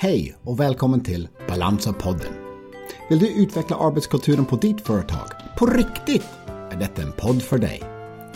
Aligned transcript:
Hej 0.00 0.36
och 0.44 0.60
välkommen 0.60 1.00
till 1.00 1.28
Balansa-podden. 1.48 2.32
Vill 3.08 3.18
du 3.18 3.28
utveckla 3.28 3.76
arbetskulturen 3.76 4.44
på 4.44 4.56
ditt 4.56 4.80
företag? 4.80 5.30
På 5.56 5.66
riktigt? 5.66 6.26
Är 6.46 6.76
detta 6.76 7.02
en 7.02 7.12
podd 7.12 7.42
för 7.42 7.58
dig. 7.58 7.82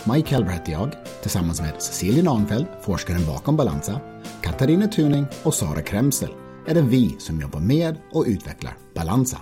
Mike 0.05 0.35
Helber 0.35 0.51
heter 0.51 0.73
jag, 0.73 0.93
tillsammans 1.21 1.61
med 1.61 1.83
Cecilia 1.83 2.23
Nahnfeldt, 2.23 2.71
forskaren 2.81 3.27
bakom 3.27 3.57
Balansa, 3.57 4.01
Katarina 4.41 4.87
Tuning 4.87 5.27
och 5.43 5.55
Sara 5.55 5.83
Kremsel 5.83 6.31
är 6.67 6.75
det 6.75 6.83
vi 6.83 7.17
som 7.19 7.41
jobbar 7.41 7.61
med 7.61 7.97
och 8.13 8.25
utvecklar 8.27 8.77
Balansa. 8.95 9.39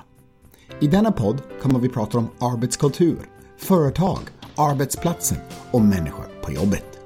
I 0.81 0.87
denna 0.87 1.13
podd 1.13 1.43
kommer 1.63 1.79
vi 1.79 1.89
prata 1.89 2.19
om 2.19 2.29
arbetskultur, 2.41 3.19
företag, 3.59 4.21
arbetsplatsen 4.57 5.39
och 5.71 5.81
människor 5.81 6.27
på 6.43 6.53
jobbet. 6.53 7.01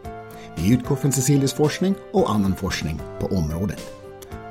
Vi 0.57 0.72
utgår 0.72 0.96
från 0.96 1.12
Cecilias 1.12 1.53
forskning 1.53 1.94
och 2.12 2.31
annan 2.31 2.54
forskning 2.57 3.00
på 3.21 3.26
området. 3.26 4.04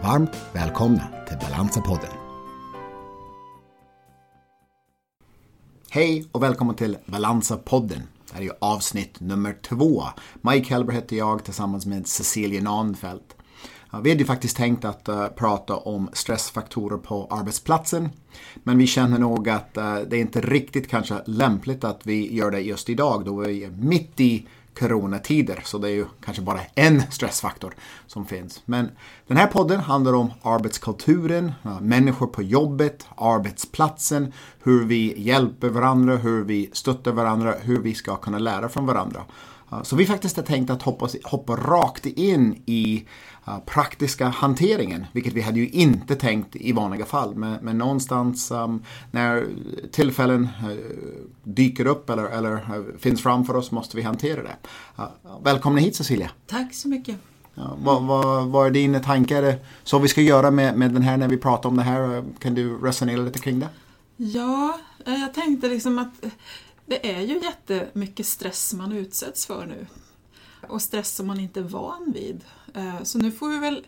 Varmt 0.03 0.35
välkomna 0.53 1.07
till 1.27 1.37
Balansa-podden. 1.37 2.13
Hej 5.89 6.25
och 6.31 6.43
välkommen 6.43 6.75
till 6.75 6.97
Balansa-podden. 7.05 8.01
Det 8.27 8.33
här 8.33 8.41
är 8.41 8.45
ju 8.45 8.51
avsnitt 8.61 9.19
nummer 9.19 9.57
två. 9.61 10.03
Mike 10.41 10.73
Helber 10.73 10.93
heter 10.93 11.15
jag 11.15 11.43
tillsammans 11.43 11.85
med 11.85 12.07
Cecilia 12.07 12.61
Nahnfeldt. 12.61 13.35
Vi 14.03 14.09
hade 14.09 14.21
ju 14.21 14.25
faktiskt 14.25 14.57
tänkt 14.57 14.85
att 14.85 15.09
uh, 15.09 15.27
prata 15.27 15.75
om 15.75 16.09
stressfaktorer 16.13 16.97
på 16.97 17.27
arbetsplatsen. 17.31 18.09
Men 18.63 18.77
vi 18.77 18.87
känner 18.87 19.19
nog 19.19 19.49
att 19.49 19.77
uh, 19.77 19.97
det 20.07 20.17
är 20.17 20.21
inte 20.21 20.41
riktigt 20.41 20.89
kanske 20.89 21.21
lämpligt 21.25 21.83
att 21.83 22.07
vi 22.07 22.35
gör 22.35 22.51
det 22.51 22.59
just 22.59 22.89
idag 22.89 23.25
då 23.25 23.35
vi 23.35 23.63
är 23.63 23.69
mitt 23.69 24.19
i 24.19 24.47
coronatider. 24.79 25.61
Så 25.63 25.77
det 25.77 25.87
är 25.89 25.93
ju 25.93 26.05
kanske 26.25 26.43
bara 26.43 26.59
en 26.75 27.11
stressfaktor 27.11 27.75
som 28.07 28.25
finns. 28.25 28.61
Men 28.65 28.91
den 29.27 29.37
här 29.37 29.47
podden 29.47 29.79
handlar 29.79 30.13
om 30.13 30.31
arbetskulturen, 30.41 31.51
människor 31.81 32.27
på 32.27 32.43
jobbet, 32.43 33.07
arbetsplatsen, 33.17 34.33
hur 34.63 34.85
vi 34.85 35.21
hjälper 35.21 35.69
varandra, 35.69 36.15
hur 36.15 36.43
vi 36.43 36.69
stöttar 36.73 37.11
varandra, 37.11 37.53
hur 37.61 37.81
vi 37.81 37.93
ska 37.93 38.15
kunna 38.15 38.39
lära 38.39 38.69
från 38.69 38.85
varandra. 38.85 39.21
Så 39.83 39.95
vi 39.95 40.05
faktiskt 40.05 40.37
har 40.37 40.43
tänkt 40.43 40.69
att 40.69 40.81
hoppa, 40.81 41.07
hoppa 41.23 41.55
rakt 41.55 42.05
in 42.05 42.63
i 42.65 43.05
uh, 43.47 43.59
praktiska 43.65 44.27
hanteringen, 44.27 45.05
vilket 45.11 45.33
vi 45.33 45.41
hade 45.41 45.59
ju 45.59 45.69
inte 45.69 46.15
tänkt 46.15 46.55
i 46.55 46.71
vanliga 46.71 47.05
fall. 47.05 47.35
Men, 47.35 47.57
men 47.61 47.77
någonstans 47.77 48.51
um, 48.51 48.83
när 49.11 49.47
tillfällen 49.91 50.43
uh, 50.43 50.77
dyker 51.43 51.85
upp 51.87 52.09
eller, 52.09 52.23
eller 52.23 52.53
uh, 52.53 52.97
finns 52.99 53.21
framför 53.21 53.55
oss 53.55 53.71
måste 53.71 53.97
vi 53.97 54.03
hantera 54.03 54.43
det. 54.43 54.55
välkommen 55.43 55.83
hit 55.83 55.95
Cecilia! 55.95 56.31
Tack 56.47 56.73
så 56.73 56.87
mycket! 56.87 57.17
Ja, 57.55 57.77
vad, 57.83 58.03
vad, 58.03 58.47
vad 58.47 58.67
är 58.67 58.71
dina 58.71 58.99
tankar? 58.99 59.55
Så 59.83 59.99
vi 59.99 60.07
ska 60.07 60.21
göra 60.21 60.51
med, 60.51 60.77
med 60.77 60.91
den 60.91 61.01
här 61.01 61.17
när 61.17 61.27
vi 61.27 61.37
pratar 61.37 61.69
om 61.69 61.77
det 61.77 61.83
här? 61.83 62.23
Kan 62.39 62.55
du 62.55 62.77
resonera 62.77 63.21
lite 63.21 63.39
kring 63.39 63.59
det? 63.59 63.69
Ja, 64.17 64.79
jag 65.05 65.33
tänkte 65.33 65.67
liksom 65.67 65.99
att 65.99 66.13
det 66.93 67.11
är 67.11 67.21
ju 67.21 67.39
jättemycket 67.39 68.25
stress 68.25 68.73
man 68.73 68.91
utsätts 68.91 69.45
för 69.45 69.65
nu. 69.65 69.87
Och 70.67 70.81
stress 70.81 71.15
som 71.15 71.27
man 71.27 71.39
inte 71.39 71.59
är 71.59 71.63
van 71.63 72.11
vid. 72.13 72.41
Eh, 72.73 73.03
så 73.03 73.17
nu 73.17 73.31
får 73.31 73.49
vi 73.49 73.59
väl 73.59 73.85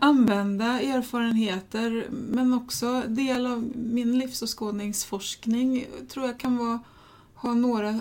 använda 0.00 0.80
erfarenheter 0.80 2.06
men 2.10 2.54
också 2.54 3.02
del 3.06 3.46
av 3.46 3.72
min 3.74 4.18
livsåskådningsforskning 4.18 5.86
tror 6.08 6.26
jag 6.26 6.40
kan 6.40 6.56
vara, 6.56 6.80
ha 7.34 7.54
några 7.54 8.00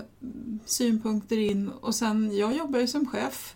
synpunkter 0.65 1.37
in. 1.37 1.69
Och 1.69 1.95
sen, 1.95 2.37
jag 2.37 2.55
jobbar 2.57 2.79
ju 2.79 2.87
som 2.87 3.05
chef. 3.05 3.55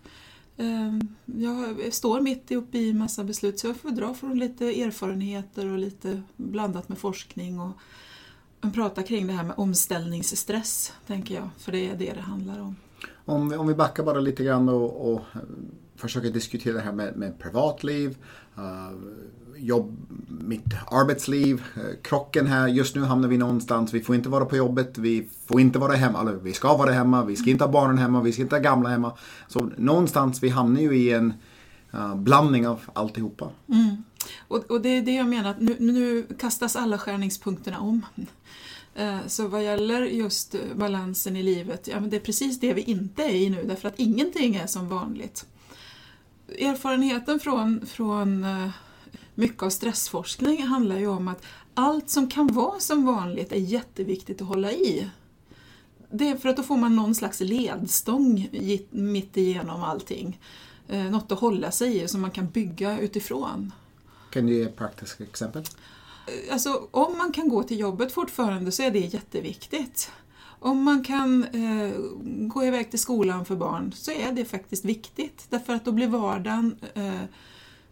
Eh, 0.58 0.94
jag 1.26 1.94
står 1.94 2.22
mitt 2.22 2.52
uppe 2.52 2.78
i 2.78 2.94
massa 2.94 3.24
beslut 3.24 3.60
så 3.60 3.68
jag 3.68 3.78
får 3.78 3.92
dra 3.92 4.14
från 4.14 4.40
lite 4.40 4.66
erfarenheter 4.66 5.66
och 5.66 5.80
lite 5.80 6.22
blandat 6.36 6.90
med 6.90 6.98
forskning. 6.98 7.60
Och, 7.60 7.72
prata 8.74 9.04
kring 9.04 9.28
det 9.28 9.34
här 9.34 9.44
med 9.44 9.54
omställningsstress, 9.58 10.94
tänker 11.08 11.36
jag, 11.36 11.50
för 11.58 11.72
det 11.72 11.90
är 11.90 11.96
det 11.96 12.14
det 12.14 12.22
handlar 12.22 12.60
om. 12.60 12.76
Om 13.26 13.50
vi, 13.50 13.56
om 13.56 13.68
vi 13.68 13.76
backar 13.76 14.04
bara 14.04 14.20
lite 14.20 14.44
grann 14.44 14.70
och, 14.70 15.14
och 15.14 15.22
försöker 15.96 16.30
diskutera 16.30 16.74
det 16.74 16.82
här 16.82 16.92
med, 16.92 17.18
med 17.18 17.40
privatliv, 17.40 18.18
uh, 18.58 18.98
jobb, 19.58 19.98
mitt 20.28 20.74
arbetsliv, 20.92 21.64
uh, 21.78 21.84
krocken 22.02 22.48
här. 22.48 22.68
Just 22.68 22.96
nu 22.96 23.02
hamnar 23.02 23.28
vi 23.28 23.38
någonstans, 23.38 23.94
vi 23.94 24.02
får 24.02 24.16
inte 24.16 24.30
vara 24.30 24.46
på 24.46 24.58
jobbet, 24.58 24.98
vi 24.98 25.30
får 25.48 25.62
inte 25.62 25.80
vara 25.80 25.94
hemma, 25.94 26.22
eller 26.22 26.34
vi 26.34 26.54
ska 26.54 26.78
vara 26.78 26.92
hemma, 26.92 27.26
vi 27.26 27.36
ska 27.36 27.50
inte 27.50 27.64
ha 27.64 27.72
barnen 27.72 27.98
hemma, 27.98 28.22
vi 28.22 28.32
ska 28.32 28.42
inte 28.42 28.56
ha 28.56 28.62
gamla 28.62 28.90
hemma. 28.90 29.14
Så 29.48 29.70
någonstans, 29.78 30.44
vi 30.44 30.50
hamnar 30.50 30.82
ju 30.82 30.98
i 30.98 31.14
en 31.14 31.34
uh, 31.94 32.16
blandning 32.16 32.68
av 32.68 32.80
alltihopa. 32.94 33.50
Mm. 33.68 34.04
Och, 34.48 34.72
och 34.72 34.82
det 34.82 34.90
är 34.90 35.02
det 35.02 35.16
jag 35.16 35.28
menar, 35.28 35.50
att 35.50 35.62
nu, 35.62 35.76
nu 35.80 36.28
kastas 36.40 36.76
alla 36.76 36.98
skärningspunkterna 36.98 37.80
om. 37.80 38.06
Eh, 38.96 39.20
så 39.28 39.48
vad 39.48 39.64
gäller 39.64 40.02
just 40.02 40.56
balansen 40.76 41.36
i 41.36 41.44
livet, 41.44 41.88
ja 41.88 42.00
men 42.00 42.10
det 42.10 42.16
är 42.16 42.22
precis 42.22 42.60
det 42.60 42.74
vi 42.74 42.82
inte 42.82 43.24
är 43.24 43.36
i 43.36 43.50
nu 43.50 43.64
därför 43.64 43.88
att 43.88 44.00
ingenting 44.00 44.56
är 44.56 44.68
som 44.68 44.90
vanligt. 44.90 45.46
Erfarenheten 46.48 47.40
från, 47.40 47.86
från 47.86 48.44
eh, 48.44 48.70
mycket 49.36 49.64
av 49.64 49.70
stressforskning 49.70 50.64
handlar 50.64 50.98
ju 50.98 51.08
om 51.08 51.28
att 51.28 51.46
allt 51.74 52.10
som 52.10 52.30
kan 52.30 52.48
vara 52.48 52.80
som 52.80 53.06
vanligt 53.06 53.52
är 53.52 53.60
jätteviktigt 53.60 54.42
att 54.42 54.48
hålla 54.48 54.72
i. 54.72 55.10
Det 56.12 56.30
är 56.30 56.38
för 56.38 56.50
att 56.50 56.58
då 56.58 56.64
får 56.64 56.78
man 56.78 56.96
någon 56.96 57.16
slags 57.16 57.40
ledstång 57.40 58.50
mitt 58.90 59.38
igenom 59.38 59.84
allting. 59.84 60.40
Eh, 60.88 61.04
något 61.04 61.32
att 61.32 61.40
hålla 61.40 61.72
sig 61.72 62.02
i 62.02 62.08
som 62.08 62.22
man 62.22 62.32
kan 62.32 62.50
bygga 62.50 63.00
utifrån. 63.00 63.72
Kan 64.30 64.46
du 64.46 64.54
ge 64.54 64.68
praktiska 64.68 65.24
exempel? 65.24 65.64
Alltså, 66.52 66.88
om 66.92 67.18
man 67.18 67.32
kan 67.32 67.50
gå 67.50 67.64
till 67.64 67.80
jobbet 67.80 68.12
fortfarande 68.12 68.72
så 68.72 68.84
är 68.84 68.92
det 68.92 69.00
jätteviktigt. 69.00 70.12
Om 70.60 70.84
man 70.84 71.04
kan 71.04 71.44
eh, 71.44 71.92
gå 72.26 72.66
iväg 72.66 72.90
till 72.90 73.00
skolan 73.00 73.46
för 73.46 73.56
barn 73.56 73.92
så 73.96 74.12
är 74.12 74.32
det 74.32 74.46
faktiskt 74.46 74.86
viktigt 74.86 75.46
därför 75.50 75.74
att 75.74 75.86
då 75.86 75.92
blir 75.92 76.08
vardagen 76.08 76.76
eh, 76.94 77.22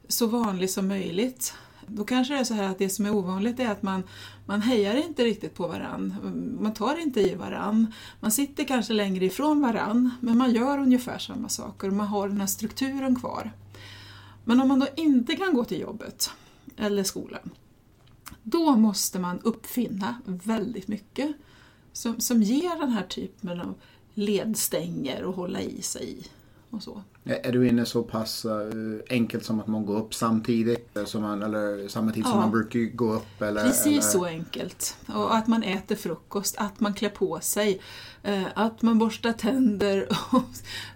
så 0.07 0.27
vanlig 0.27 0.69
som 0.69 0.87
möjligt. 0.87 1.53
Då 1.87 2.03
kanske 2.03 2.33
det 2.33 2.39
är 2.39 2.43
så 2.43 2.53
här 2.53 2.63
att 2.63 2.77
det 2.77 2.89
som 2.89 3.05
är 3.05 3.15
ovanligt 3.15 3.59
är 3.59 3.69
att 3.69 3.81
man, 3.81 4.03
man 4.45 4.61
hejar 4.61 4.95
inte 4.95 5.23
riktigt 5.23 5.55
på 5.55 5.67
varann. 5.67 6.15
Man 6.61 6.73
tar 6.73 7.01
inte 7.01 7.21
i 7.21 7.35
varann. 7.35 7.93
Man 8.19 8.31
sitter 8.31 8.63
kanske 8.63 8.93
längre 8.93 9.25
ifrån 9.25 9.61
varann 9.61 10.09
men 10.21 10.37
man 10.37 10.51
gör 10.51 10.77
ungefär 10.77 11.17
samma 11.17 11.49
saker 11.49 11.87
och 11.87 11.93
man 11.93 12.07
har 12.07 12.27
den 12.27 12.39
här 12.39 12.47
strukturen 12.47 13.15
kvar. 13.15 13.51
Men 14.47 14.61
om 14.61 14.67
man 14.67 14.79
då 14.79 14.87
inte 14.95 15.35
kan 15.35 15.53
gå 15.53 15.63
till 15.63 15.79
jobbet 15.79 16.29
eller 16.77 17.03
skolan 17.03 17.49
då 18.43 18.75
måste 18.75 19.19
man 19.19 19.39
uppfinna 19.39 20.21
väldigt 20.25 20.87
mycket 20.87 21.35
som, 21.91 22.19
som 22.19 22.43
ger 22.43 22.79
den 22.79 22.89
här 22.89 23.03
typen 23.03 23.61
av 23.61 23.75
ledstänger 24.13 25.29
att 25.29 25.35
hålla 25.35 25.61
i 25.61 25.81
sig 25.81 26.09
i. 26.09 26.25
Och 26.77 26.83
så. 26.83 27.03
Är 27.23 27.51
du 27.51 27.67
inne 27.67 27.85
så 27.85 28.03
pass 28.03 28.45
uh, 28.45 28.99
enkelt 29.09 29.45
som 29.45 29.59
att 29.59 29.67
man 29.67 29.85
går 29.85 29.97
upp 29.97 30.13
samtidigt? 30.13 30.97
Som 31.05 31.21
man, 31.21 31.43
eller 31.43 31.87
samma 31.87 32.11
tid 32.11 32.23
ja, 32.23 32.29
som 32.29 32.39
man 32.39 32.51
brukar 32.51 32.79
gå 32.79 33.13
upp? 33.13 33.41
Eller, 33.41 33.63
precis 33.63 33.87
eller? 33.87 34.01
så 34.01 34.25
enkelt. 34.25 34.97
Och 35.07 35.35
att 35.35 35.47
man 35.47 35.63
äter 35.63 35.95
frukost, 35.95 36.55
att 36.57 36.79
man 36.79 36.93
klär 36.93 37.09
på 37.09 37.39
sig, 37.39 37.81
uh, 38.27 38.47
att 38.55 38.81
man 38.81 38.99
borstar 38.99 39.33
tänder 39.33 40.07
och, 40.31 40.43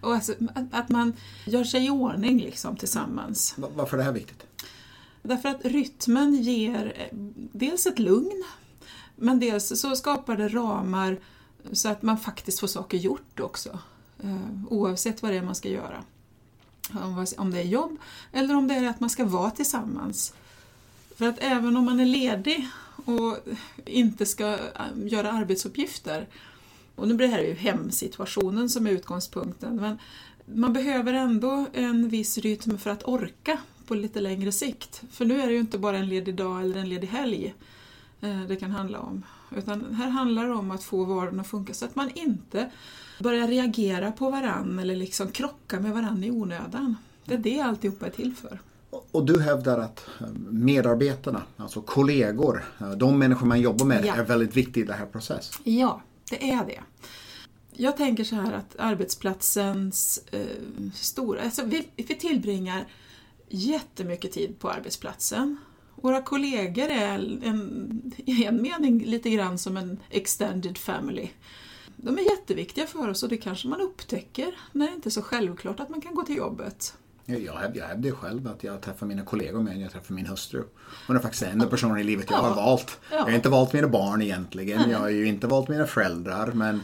och 0.01 0.13
alltså, 0.13 0.33
att, 0.71 0.89
man 0.89 1.13
gör 1.45 1.63
sig 1.63 1.85
i 1.85 1.89
ordning 1.89 2.39
liksom, 2.39 2.75
tillsammans. 2.75 3.55
Varför 3.75 3.97
är 3.97 3.99
det 3.99 4.03
här 4.05 4.11
viktigt? 4.11 4.45
Därför 5.21 5.49
att 5.49 5.65
rytmen 5.65 6.35
ger 6.35 6.93
eh, 6.95 7.17
dels 7.51 7.85
ett 7.85 7.99
lugn, 7.99 8.43
men 9.15 9.39
dels 9.39 9.81
så 9.81 9.95
skapar 9.95 10.37
det 10.37 10.47
ramar 10.47 11.19
så 11.71 11.89
att 11.89 12.01
man 12.01 12.17
faktiskt 12.17 12.59
får 12.59 12.67
saker 12.67 12.97
gjort 12.97 13.39
också. 13.39 13.79
Eh, 14.23 14.63
oavsett 14.69 15.21
vad 15.21 15.31
det 15.31 15.37
är 15.37 15.41
man 15.41 15.55
ska 15.55 15.69
göra. 15.69 16.03
Om 17.37 17.51
det 17.51 17.59
är 17.59 17.65
jobb 17.65 17.97
eller 18.31 18.55
om 18.55 18.67
det 18.67 18.73
är 18.73 18.89
att 18.89 18.99
man 18.99 19.09
ska 19.09 19.25
vara 19.25 19.51
tillsammans. 19.51 20.33
För 21.15 21.27
att 21.27 21.37
även 21.39 21.77
om 21.77 21.85
man 21.85 21.99
är 21.99 22.05
ledig 22.05 22.67
och 23.05 23.37
inte 23.85 24.25
ska 24.25 24.47
eh, 24.53 24.59
göra 24.95 25.31
arbetsuppgifter, 25.31 26.27
och 26.95 27.07
nu 27.07 27.13
blir 27.13 27.27
det 27.27 27.33
här 27.33 27.41
ju 27.41 27.53
hemsituationen 27.53 28.69
som 28.69 28.87
är 28.87 28.91
utgångspunkten, 28.91 29.75
men 29.75 29.97
man 30.45 30.73
behöver 30.73 31.13
ändå 31.13 31.65
en 31.73 32.09
viss 32.09 32.37
rytm 32.37 32.77
för 32.77 32.89
att 32.89 33.07
orka 33.07 33.57
på 33.87 33.95
lite 33.95 34.21
längre 34.21 34.51
sikt. 34.51 35.03
För 35.11 35.25
nu 35.25 35.41
är 35.41 35.47
det 35.47 35.53
ju 35.53 35.59
inte 35.59 35.77
bara 35.77 35.97
en 35.97 36.09
ledig 36.09 36.35
dag 36.35 36.61
eller 36.61 36.79
en 36.79 36.89
ledig 36.89 37.07
helg 37.07 37.53
eh, 38.21 38.41
det 38.41 38.55
kan 38.55 38.71
handla 38.71 38.99
om. 38.99 39.23
Utan 39.55 39.95
här 39.95 40.09
handlar 40.09 40.47
det 40.47 40.53
om 40.53 40.71
att 40.71 40.83
få 40.83 41.03
vardagen 41.03 41.39
att 41.39 41.47
funka 41.47 41.73
så 41.73 41.85
att 41.85 41.95
man 41.95 42.09
inte 42.15 42.71
börjar 43.19 43.47
reagera 43.47 44.11
på 44.11 44.29
varann 44.29 44.79
eller 44.79 44.95
liksom 44.95 45.27
krocka 45.27 45.79
med 45.79 45.91
varann 45.91 46.23
i 46.23 46.31
onödan. 46.31 46.95
Det 47.25 47.33
är 47.33 47.37
det 47.37 47.61
alltihopa 47.61 48.05
är 48.05 48.09
till 48.09 48.35
för. 48.35 48.59
Och 49.11 49.25
du 49.25 49.41
hävdar 49.41 49.79
att 49.79 50.05
eh, 50.19 50.27
medarbetarna, 50.49 51.41
alltså 51.57 51.81
kollegor, 51.81 52.63
eh, 52.79 52.91
de 52.91 53.19
människor 53.19 53.47
man 53.47 53.61
jobbar 53.61 53.85
med 53.85 54.05
ja. 54.05 54.15
är 54.15 54.23
väldigt 54.23 54.57
viktiga 54.57 54.83
i 54.83 54.87
den 54.87 54.97
här 54.97 55.05
processen? 55.05 55.61
Ja, 55.63 56.01
det 56.29 56.51
är 56.51 56.65
det. 56.65 56.79
Jag 57.73 57.97
tänker 57.97 58.23
så 58.23 58.35
här 58.35 58.53
att 58.53 58.75
arbetsplatsens 58.79 60.23
eh, 60.31 60.41
stora, 60.93 61.41
alltså 61.41 61.65
vi, 61.65 61.87
vi 61.95 62.03
tillbringar 62.03 62.87
jättemycket 63.49 64.31
tid 64.31 64.59
på 64.59 64.69
arbetsplatsen. 64.69 65.57
Våra 66.01 66.21
kollegor 66.21 66.87
är 66.89 67.13
en, 67.43 68.11
i 68.17 68.45
en 68.45 68.61
mening 68.61 69.05
lite 69.05 69.29
grann 69.29 69.57
som 69.57 69.77
en 69.77 69.99
extended 70.09 70.77
family. 70.77 71.29
De 71.95 72.17
är 72.17 72.21
jätteviktiga 72.21 72.87
för 72.87 73.09
oss 73.09 73.23
och 73.23 73.29
det 73.29 73.37
kanske 73.37 73.67
man 73.67 73.81
upptäcker 73.81 74.55
när 74.71 74.87
det 74.87 74.93
inte 74.93 75.09
är 75.09 75.11
så 75.11 75.21
självklart 75.21 75.79
att 75.79 75.89
man 75.89 76.01
kan 76.01 76.15
gå 76.15 76.23
till 76.23 76.37
jobbet. 76.37 76.93
Jag 77.25 77.53
hävdar 77.53 78.03
ju 78.03 78.11
själv 78.11 78.47
att 78.47 78.63
jag 78.63 78.81
träffar 78.81 79.05
mina 79.05 79.25
kollegor 79.25 79.61
mer 79.61 79.71
än 79.71 79.81
jag 79.81 79.91
träffar 79.91 80.13
min 80.13 80.25
hustru. 80.25 80.63
Hon 81.07 81.15
är 81.15 81.19
faktiskt 81.19 81.43
den 81.43 81.51
enda 81.51 81.67
personen 81.67 81.97
i 81.97 82.03
livet 82.03 82.25
jag 82.29 82.37
har 82.37 82.55
valt. 82.55 82.99
Jag 83.11 83.23
har 83.23 83.31
inte 83.31 83.49
valt 83.49 83.73
mina 83.73 83.87
barn 83.87 84.21
egentligen. 84.21 84.89
Jag 84.89 84.99
har 84.99 85.09
ju 85.09 85.27
inte 85.27 85.47
valt 85.47 85.69
mina 85.69 85.85
föräldrar. 85.85 86.51
Men 86.51 86.81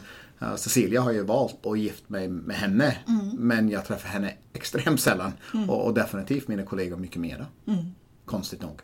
Cecilia 0.56 1.00
har 1.00 1.12
ju 1.12 1.22
valt 1.22 1.66
att 1.66 1.78
gift 1.78 2.08
mig 2.08 2.28
med 2.28 2.56
henne. 2.56 2.96
Mm. 3.08 3.36
Men 3.38 3.68
jag 3.68 3.84
träffar 3.84 4.08
henne 4.08 4.34
extremt 4.52 5.00
sällan. 5.00 5.32
Mm. 5.54 5.70
Och, 5.70 5.86
och, 5.86 5.94
definitivt 5.94 6.48
mina 6.48 6.62
kollegor 6.62 6.96
mycket 6.96 7.20
mera. 7.20 7.46
Mm. 7.66 7.84
Konstigt 8.24 8.62
nog. 8.62 8.80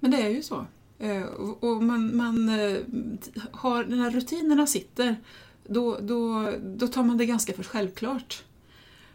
Men 0.00 0.10
det 0.10 0.22
är 0.22 0.28
ju 0.28 0.42
så. 0.42 0.66
Eh, 0.98 1.22
och 1.60 1.82
man, 1.82 2.16
man 2.16 2.48
eh, 2.48 2.80
har, 3.52 3.84
när 3.84 4.10
rutinerna 4.10 4.66
sitter, 4.66 5.16
då, 5.66 5.98
då, 6.00 6.52
då 6.60 6.88
tar 6.88 7.02
man 7.02 7.16
det 7.16 7.26
ganska 7.26 7.52
för 7.52 7.62
självklart. 7.62 8.44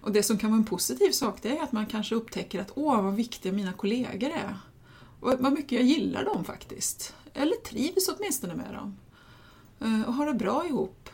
Och 0.02 0.12
det 0.12 0.24
som 0.24 0.38
kan 0.38 0.50
vara 0.50 0.60
en 0.60 0.66
positiv 0.66 1.12
sak 1.12 1.40
det 1.42 1.58
är 1.58 1.64
att 1.64 1.72
man 1.72 1.86
kanske 1.86 2.16
upptäcker 2.16 2.62
att 2.62 2.72
åh 2.76 3.02
vad 3.02 3.16
viktiga 3.16 3.52
mina 3.52 3.74
kollegor 3.74 4.30
är. 4.30 4.58
Och 5.20 5.34
vad 5.40 5.54
mycket 5.54 5.72
jag 5.72 5.84
gillar 5.84 6.26
dem 6.26 6.44
faktiskt. 6.44 7.16
Eller 7.34 7.56
trivs 7.56 8.10
åtminstone 8.10 8.56
med 8.56 8.74
dem. 8.74 8.98
Eh, 9.80 10.08
och 10.08 10.14
har 10.14 10.26
det 10.26 10.34
bra 10.34 10.66
ihop. 10.66 11.10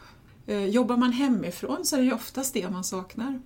Jobbar 0.70 0.98
man 0.98 1.12
hemifrån 1.12 1.86
så 1.86 1.96
är 1.96 2.00
det 2.00 2.06
ju 2.06 2.14
oftast 2.14 2.54
det 2.54 2.70
man 2.70 2.84
saknar. 2.84 3.42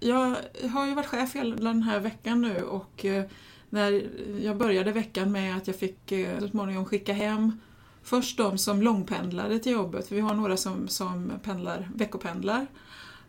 Jag 0.00 0.36
har 0.70 0.86
ju 0.86 0.94
varit 0.94 1.06
chef 1.06 1.34
hela 1.34 1.56
den 1.56 1.82
här 1.82 2.00
veckan 2.00 2.40
nu 2.40 2.62
och 2.62 3.04
när 3.74 4.10
jag 4.40 4.56
började 4.56 4.92
veckan 4.92 5.32
med 5.32 5.56
att 5.56 5.66
jag 5.66 5.76
fick 5.76 6.12
eh, 6.12 6.40
så 6.40 6.48
småningom 6.48 6.84
skicka 6.84 7.12
hem 7.12 7.60
först 8.02 8.36
de 8.36 8.58
som 8.58 8.82
långpendlade 8.82 9.58
till 9.58 9.72
jobbet, 9.72 10.08
för 10.08 10.14
vi 10.14 10.20
har 10.20 10.34
några 10.34 10.56
som, 10.56 10.88
som 10.88 11.32
pendlar, 11.42 11.90
veckopendlar. 11.94 12.66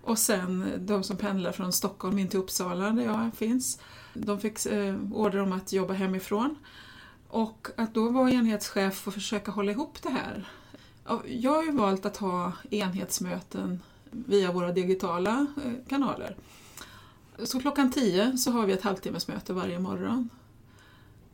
Och 0.02 0.20
sen 0.20 0.68
de 0.78 1.04
som 1.04 1.18
pendlar 1.18 1.52
från 1.52 1.74
Stockholm 1.74 2.20
in 2.20 2.28
till 2.28 2.40
Uppsala 2.40 2.90
där 2.90 3.04
jag 3.04 3.32
finns. 3.36 3.80
De 4.14 4.40
fick 4.40 4.66
eh, 4.66 4.96
order 5.14 5.40
om 5.40 5.52
att 5.52 5.74
jobba 5.74 5.94
hemifrån. 5.94 6.56
Och 7.28 7.68
att 7.78 7.94
då 7.94 8.10
vara 8.10 8.32
enhetschef 8.32 9.08
och 9.08 9.14
försöka 9.14 9.52
hålla 9.52 9.72
ihop 9.72 10.02
det 10.02 10.10
här. 10.10 10.48
Jag 11.26 11.52
har 11.52 11.64
ju 11.64 11.72
valt 11.72 12.06
att 12.06 12.18
ha 12.18 12.52
enhetsmöten 12.70 13.80
via 14.12 14.52
våra 14.52 14.72
digitala 14.72 15.46
eh, 15.66 15.88
kanaler. 15.88 16.36
Så 17.44 17.60
klockan 17.60 17.92
10 17.92 18.38
så 18.38 18.52
har 18.52 18.66
vi 18.66 18.74
ett 18.74 18.84
halvtimmesmöte 18.84 19.54
varje 19.54 19.80
morgon. 19.80 20.30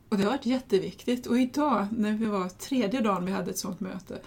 Och 0.08 0.16
det 0.18 0.24
har 0.24 0.30
varit 0.30 0.46
jätteviktigt. 0.46 1.26
Och 1.26 1.38
idag, 1.38 1.86
när 1.90 2.12
vi 2.12 2.24
var 2.24 2.48
tredje 2.48 3.00
dagen 3.00 3.24
vi 3.24 3.32
hade 3.32 3.50
ett 3.50 3.58
sånt 3.58 3.80
möte, 3.80 4.20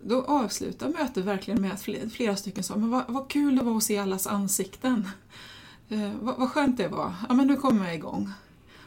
då 0.00 0.22
avslutade 0.22 0.92
mötet 0.92 1.24
verkligen 1.24 1.62
med 1.62 1.72
att 1.72 1.82
flera 2.12 2.36
stycken 2.36 2.64
sa 2.64 2.76
men 2.76 2.90
vad, 2.90 3.04
vad 3.08 3.28
kul 3.28 3.56
det 3.56 3.64
var 3.64 3.76
att 3.76 3.82
se 3.82 3.98
allas 3.98 4.26
ansikten. 4.26 5.08
Eh, 5.88 6.12
vad, 6.20 6.36
vad 6.38 6.50
skönt 6.50 6.76
det 6.76 6.88
var. 6.88 7.14
Ja, 7.28 7.34
men 7.34 7.46
nu 7.46 7.56
kommer 7.56 7.84
jag 7.84 7.94
igång. 7.94 8.32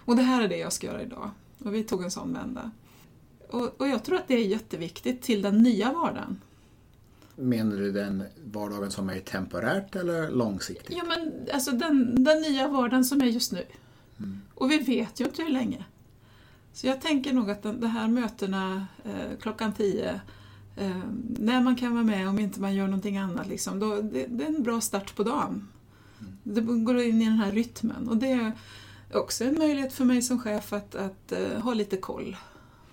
Och 0.05 0.15
det 0.15 0.21
här 0.21 0.41
är 0.41 0.47
det 0.47 0.57
jag 0.57 0.73
ska 0.73 0.87
göra 0.87 1.01
idag. 1.01 1.29
Och 1.63 1.75
vi 1.75 1.83
tog 1.83 2.03
en 2.03 2.11
sån 2.11 2.33
vända. 2.33 2.71
Och, 3.49 3.81
och 3.81 3.87
jag 3.87 4.03
tror 4.03 4.17
att 4.17 4.27
det 4.27 4.33
är 4.33 4.45
jätteviktigt 4.45 5.21
till 5.21 5.41
den 5.41 5.57
nya 5.57 5.93
vardagen. 5.93 6.41
Menar 7.39 7.77
du 7.77 7.91
den 7.91 8.23
vardagen 8.43 8.91
som 8.91 9.09
är 9.09 9.19
temporärt 9.19 9.95
eller 9.95 10.31
långsiktigt? 10.31 10.97
Ja, 10.97 11.03
men 11.07 11.47
alltså 11.53 11.71
den, 11.71 12.23
den 12.23 12.41
nya 12.41 12.67
vardagen 12.67 13.05
som 13.05 13.21
är 13.21 13.25
just 13.25 13.51
nu. 13.51 13.65
Mm. 14.17 14.41
Och 14.53 14.71
vi 14.71 14.77
vet 14.77 15.19
ju 15.19 15.25
inte 15.25 15.43
hur 15.43 15.49
länge. 15.49 15.85
Så 16.73 16.87
jag 16.87 17.01
tänker 17.01 17.33
nog 17.33 17.51
att 17.51 17.63
de, 17.63 17.83
här 17.83 18.07
mötena 18.07 18.87
eh, 19.05 19.37
klockan 19.41 19.73
tio 19.73 20.21
eh, 20.75 20.99
när 21.39 21.61
man 21.61 21.75
kan 21.75 21.93
vara 21.93 22.03
med 22.03 22.29
om 22.29 22.39
inte 22.39 22.61
man 22.61 22.75
gör 22.75 22.85
någonting 22.85 23.17
annat. 23.17 23.47
Liksom, 23.47 23.79
då, 23.79 24.01
det, 24.01 24.25
det, 24.25 24.43
är 24.43 24.47
en 24.47 24.63
bra 24.63 24.81
start 24.81 25.15
på 25.15 25.23
dagen. 25.23 25.67
Mm. 26.19 26.37
Det 26.43 26.61
går 26.61 27.01
in 27.01 27.21
i 27.21 27.25
den 27.25 27.37
här 27.37 27.51
rytmen 27.51 28.09
och 28.09 28.17
det 28.17 28.31
är 28.31 28.51
också 29.13 29.43
en 29.43 29.59
möjlighet 29.59 29.93
för 29.93 30.05
mig 30.05 30.21
som 30.21 30.39
chef 30.39 30.73
att, 30.73 30.95
att 30.95 31.33
uh, 31.39 31.59
ha 31.59 31.73
lite 31.73 31.97
koll 31.97 32.37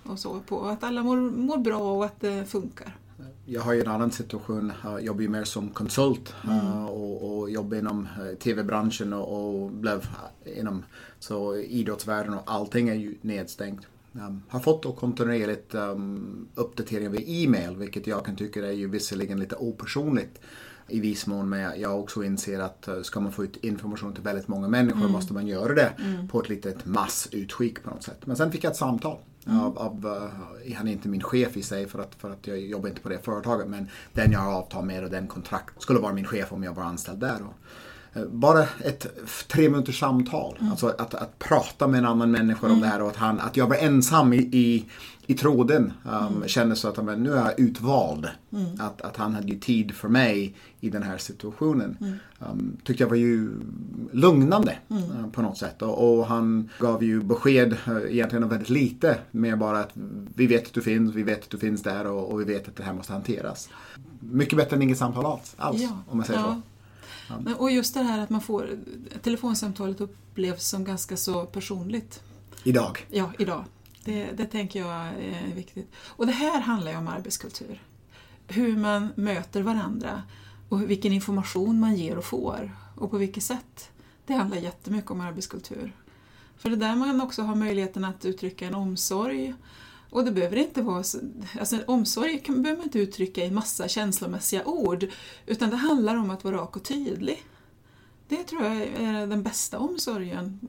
och 0.02 0.18
så 0.18 0.40
på 0.40 0.64
att 0.64 0.84
alla 0.84 1.02
mår, 1.02 1.16
mår 1.16 1.58
bra 1.58 1.92
och 1.92 2.04
att 2.04 2.20
det 2.20 2.44
funkar. 2.44 2.96
Jag 3.44 3.62
har 3.62 3.72
ju 3.72 3.80
en 3.80 3.88
annan 3.88 4.10
situation. 4.10 4.72
Jag 4.82 5.02
jobbar 5.02 5.20
ju 5.20 5.28
mer 5.28 5.44
som 5.44 5.68
konsult 5.68 6.34
mm. 6.44 6.58
Eh, 6.58 6.86
och, 6.86 7.38
och 7.38 7.50
jobbar 7.50 7.76
inom 7.76 8.08
eh, 8.20 8.38
TV-branschen 8.38 9.12
och, 9.12 9.62
och 9.62 9.70
blev 9.70 10.08
inom 10.44 10.84
så 11.18 11.56
idrottsvärlden 11.56 12.34
och 12.34 12.42
allting 12.46 12.88
är 12.88 12.94
ju 12.94 13.14
nedstängt. 13.20 13.86
Um, 14.12 14.42
har 14.48 14.60
fått 14.60 14.82
då 14.82 14.92
kontinuerligt 14.92 15.74
um, 15.74 16.48
uppdateringar 16.54 17.10
via 17.10 17.44
e-mail 17.44 17.76
vilket 17.76 18.06
jag 18.06 18.24
kan 18.24 18.36
tycka 18.36 18.66
är 18.66 18.72
ju 18.72 18.88
visserligen 18.88 19.40
lite 19.40 19.56
opersonligt 19.56 20.40
i 20.88 21.00
viss 21.00 21.26
mån 21.26 21.48
men 21.48 21.80
jag 21.80 22.00
också 22.00 22.24
inser 22.24 22.60
att 22.60 22.88
ska 23.02 23.20
man 23.20 23.32
få 23.32 23.44
ut 23.44 23.56
information 23.56 24.14
till 24.14 24.22
väldigt 24.22 24.48
många 24.48 24.68
människor 24.68 25.00
mm. 25.00 25.12
måste 25.12 25.32
man 25.32 25.46
göra 25.46 25.74
det 25.74 25.92
mm. 25.98 26.28
på 26.28 26.40
ett 26.40 26.48
litet 26.48 26.86
massutskick 26.86 27.82
på 27.82 27.90
något 27.90 28.02
sätt. 28.02 28.26
Men 28.26 28.36
sen 28.36 28.52
fick 28.52 28.64
jag 28.64 28.70
ett 28.70 28.76
samtal 28.76 29.18
mm. 29.46 29.60
av, 29.60 29.78
av 29.78 30.06
eh, 30.66 30.76
han 30.76 30.88
är 30.88 30.92
inte 30.92 31.08
min 31.08 31.22
chef 31.22 31.56
i 31.56 31.62
sig 31.62 31.86
för 31.88 31.98
att, 31.98 32.14
för 32.14 32.30
att 32.30 32.46
jag 32.46 32.60
jobbar 32.60 32.88
inte 32.88 33.00
på 33.00 33.08
det 33.08 33.18
företaget 33.18 33.68
men 33.68 33.88
den 34.12 34.32
jag 34.32 34.40
har 34.40 34.52
avtal 34.52 34.84
med 34.84 35.04
och 35.04 35.10
den 35.10 35.26
kontrakt 35.26 35.82
skulle 35.82 35.98
vara 35.98 36.12
min 36.12 36.24
chef 36.24 36.52
om 36.52 36.62
jag 36.62 36.74
var 36.74 36.82
anställd 36.82 37.18
där. 37.18 37.42
Och, 37.42 37.54
bara 38.30 38.62
ett 38.62 39.06
tre 39.48 39.68
minuters 39.68 40.00
samtal. 40.00 40.56
Mm. 40.60 40.70
Alltså 40.70 40.86
att, 40.86 41.14
att 41.14 41.38
prata 41.38 41.86
med 41.86 41.98
en 41.98 42.06
annan 42.06 42.30
människa 42.30 42.66
mm. 42.66 42.76
om 42.76 42.82
det 42.82 42.88
här 42.88 43.02
och 43.02 43.08
att, 43.08 43.16
han, 43.16 43.40
att 43.40 43.56
jag 43.56 43.66
var 43.66 43.76
ensam 43.76 44.32
i, 44.32 44.36
i, 44.36 44.84
i 45.26 45.34
tråden. 45.34 45.92
Um, 46.04 46.36
mm. 46.36 46.48
Kände 46.48 46.76
så 46.76 46.88
att 46.88 47.04
men, 47.04 47.22
nu 47.22 47.32
är 47.32 47.36
jag 47.36 47.60
utvald. 47.60 48.28
Mm. 48.52 48.66
Att, 48.80 49.02
att 49.02 49.16
han 49.16 49.34
hade 49.34 49.48
ju 49.48 49.58
tid 49.58 49.94
för 49.94 50.08
mig 50.08 50.54
i 50.80 50.90
den 50.90 51.02
här 51.02 51.18
situationen. 51.18 51.96
Mm. 52.00 52.14
Um, 52.38 52.76
tyckte 52.84 53.02
jag 53.02 53.08
var 53.08 53.16
ju 53.16 53.50
lugnande 54.12 54.78
uh, 54.90 55.30
på 55.32 55.42
något 55.42 55.58
sätt. 55.58 55.82
Och, 55.82 56.18
och, 56.18 56.26
han 56.26 56.70
gav 56.78 57.04
ju 57.04 57.22
besked 57.22 57.76
uh, 57.88 58.12
egentligen 58.12 58.48
väldigt 58.48 58.70
lite. 58.70 59.18
Mer 59.30 59.56
bara 59.56 59.78
att 59.78 59.92
vi 60.34 60.46
vet 60.46 60.66
att 60.66 60.74
du 60.74 60.80
finns, 60.82 61.14
vi 61.14 61.22
vet 61.22 61.42
att 61.42 61.50
du 61.50 61.58
finns 61.58 61.82
där 61.82 62.06
och, 62.06 62.32
och 62.32 62.40
vi 62.40 62.44
vet 62.44 62.68
att 62.68 62.76
det 62.76 62.82
här 62.82 62.92
måste 62.92 63.12
hanteras. 63.12 63.68
Mycket 64.20 64.56
bättre 64.56 64.76
än 64.76 64.82
inget 64.82 64.98
samtal 64.98 65.26
alls, 65.26 65.54
alls 65.56 65.82
ja. 65.82 65.98
om 66.08 66.16
man 66.16 66.26
säger 66.26 66.40
ja. 66.40 66.46
så. 66.46 66.75
Ja. 67.28 67.54
Och 67.56 67.70
just 67.70 67.94
det 67.94 68.02
här 68.02 68.18
att 68.18 68.30
man 68.30 68.40
får 68.40 68.78
telefonsamtalet 69.22 70.00
upplevs 70.00 70.68
som 70.68 70.84
ganska 70.84 71.16
så 71.16 71.46
personligt. 71.46 72.22
Idag? 72.64 73.06
Ja, 73.10 73.32
idag. 73.38 73.64
Det, 74.04 74.30
det 74.32 74.46
tänker 74.46 74.80
jag 74.80 75.06
är 75.06 75.54
viktigt. 75.54 75.92
Och 75.96 76.26
det 76.26 76.32
här 76.32 76.60
handlar 76.60 76.90
ju 76.90 76.98
om 76.98 77.08
arbetskultur. 77.08 77.82
Hur 78.48 78.76
man 78.76 79.08
möter 79.14 79.62
varandra 79.62 80.22
och 80.68 80.90
vilken 80.90 81.12
information 81.12 81.80
man 81.80 81.96
ger 81.96 82.18
och 82.18 82.24
får 82.24 82.76
och 82.94 83.10
på 83.10 83.18
vilket 83.18 83.42
sätt. 83.42 83.90
Det 84.26 84.34
handlar 84.34 84.56
jättemycket 84.56 85.10
om 85.10 85.20
arbetskultur. 85.20 85.92
För 86.56 86.70
det 86.70 86.76
är 86.76 86.88
där 86.88 86.96
man 86.96 87.20
också 87.20 87.42
har 87.42 87.54
möjligheten 87.54 88.04
att 88.04 88.24
uttrycka 88.24 88.66
en 88.66 88.74
omsorg 88.74 89.54
och 90.16 90.24
det 90.24 90.30
behöver 90.30 90.56
inte 90.56 90.82
vara 90.82 91.02
så, 91.02 91.18
alltså 91.60 91.78
omsorg 91.86 92.38
kan, 92.38 92.62
behöver 92.62 92.78
man 92.78 92.86
inte 92.86 92.98
uttrycka 92.98 93.44
i 93.44 93.50
massa 93.50 93.88
känslomässiga 93.88 94.64
ord, 94.64 95.06
utan 95.46 95.70
det 95.70 95.76
handlar 95.76 96.16
om 96.16 96.30
att 96.30 96.44
vara 96.44 96.56
rak 96.56 96.76
och 96.76 96.84
tydlig. 96.84 97.44
Det 98.28 98.44
tror 98.44 98.64
jag 98.64 98.76
är 98.76 99.26
den 99.26 99.42
bästa 99.42 99.78
omsorgen. 99.78 100.60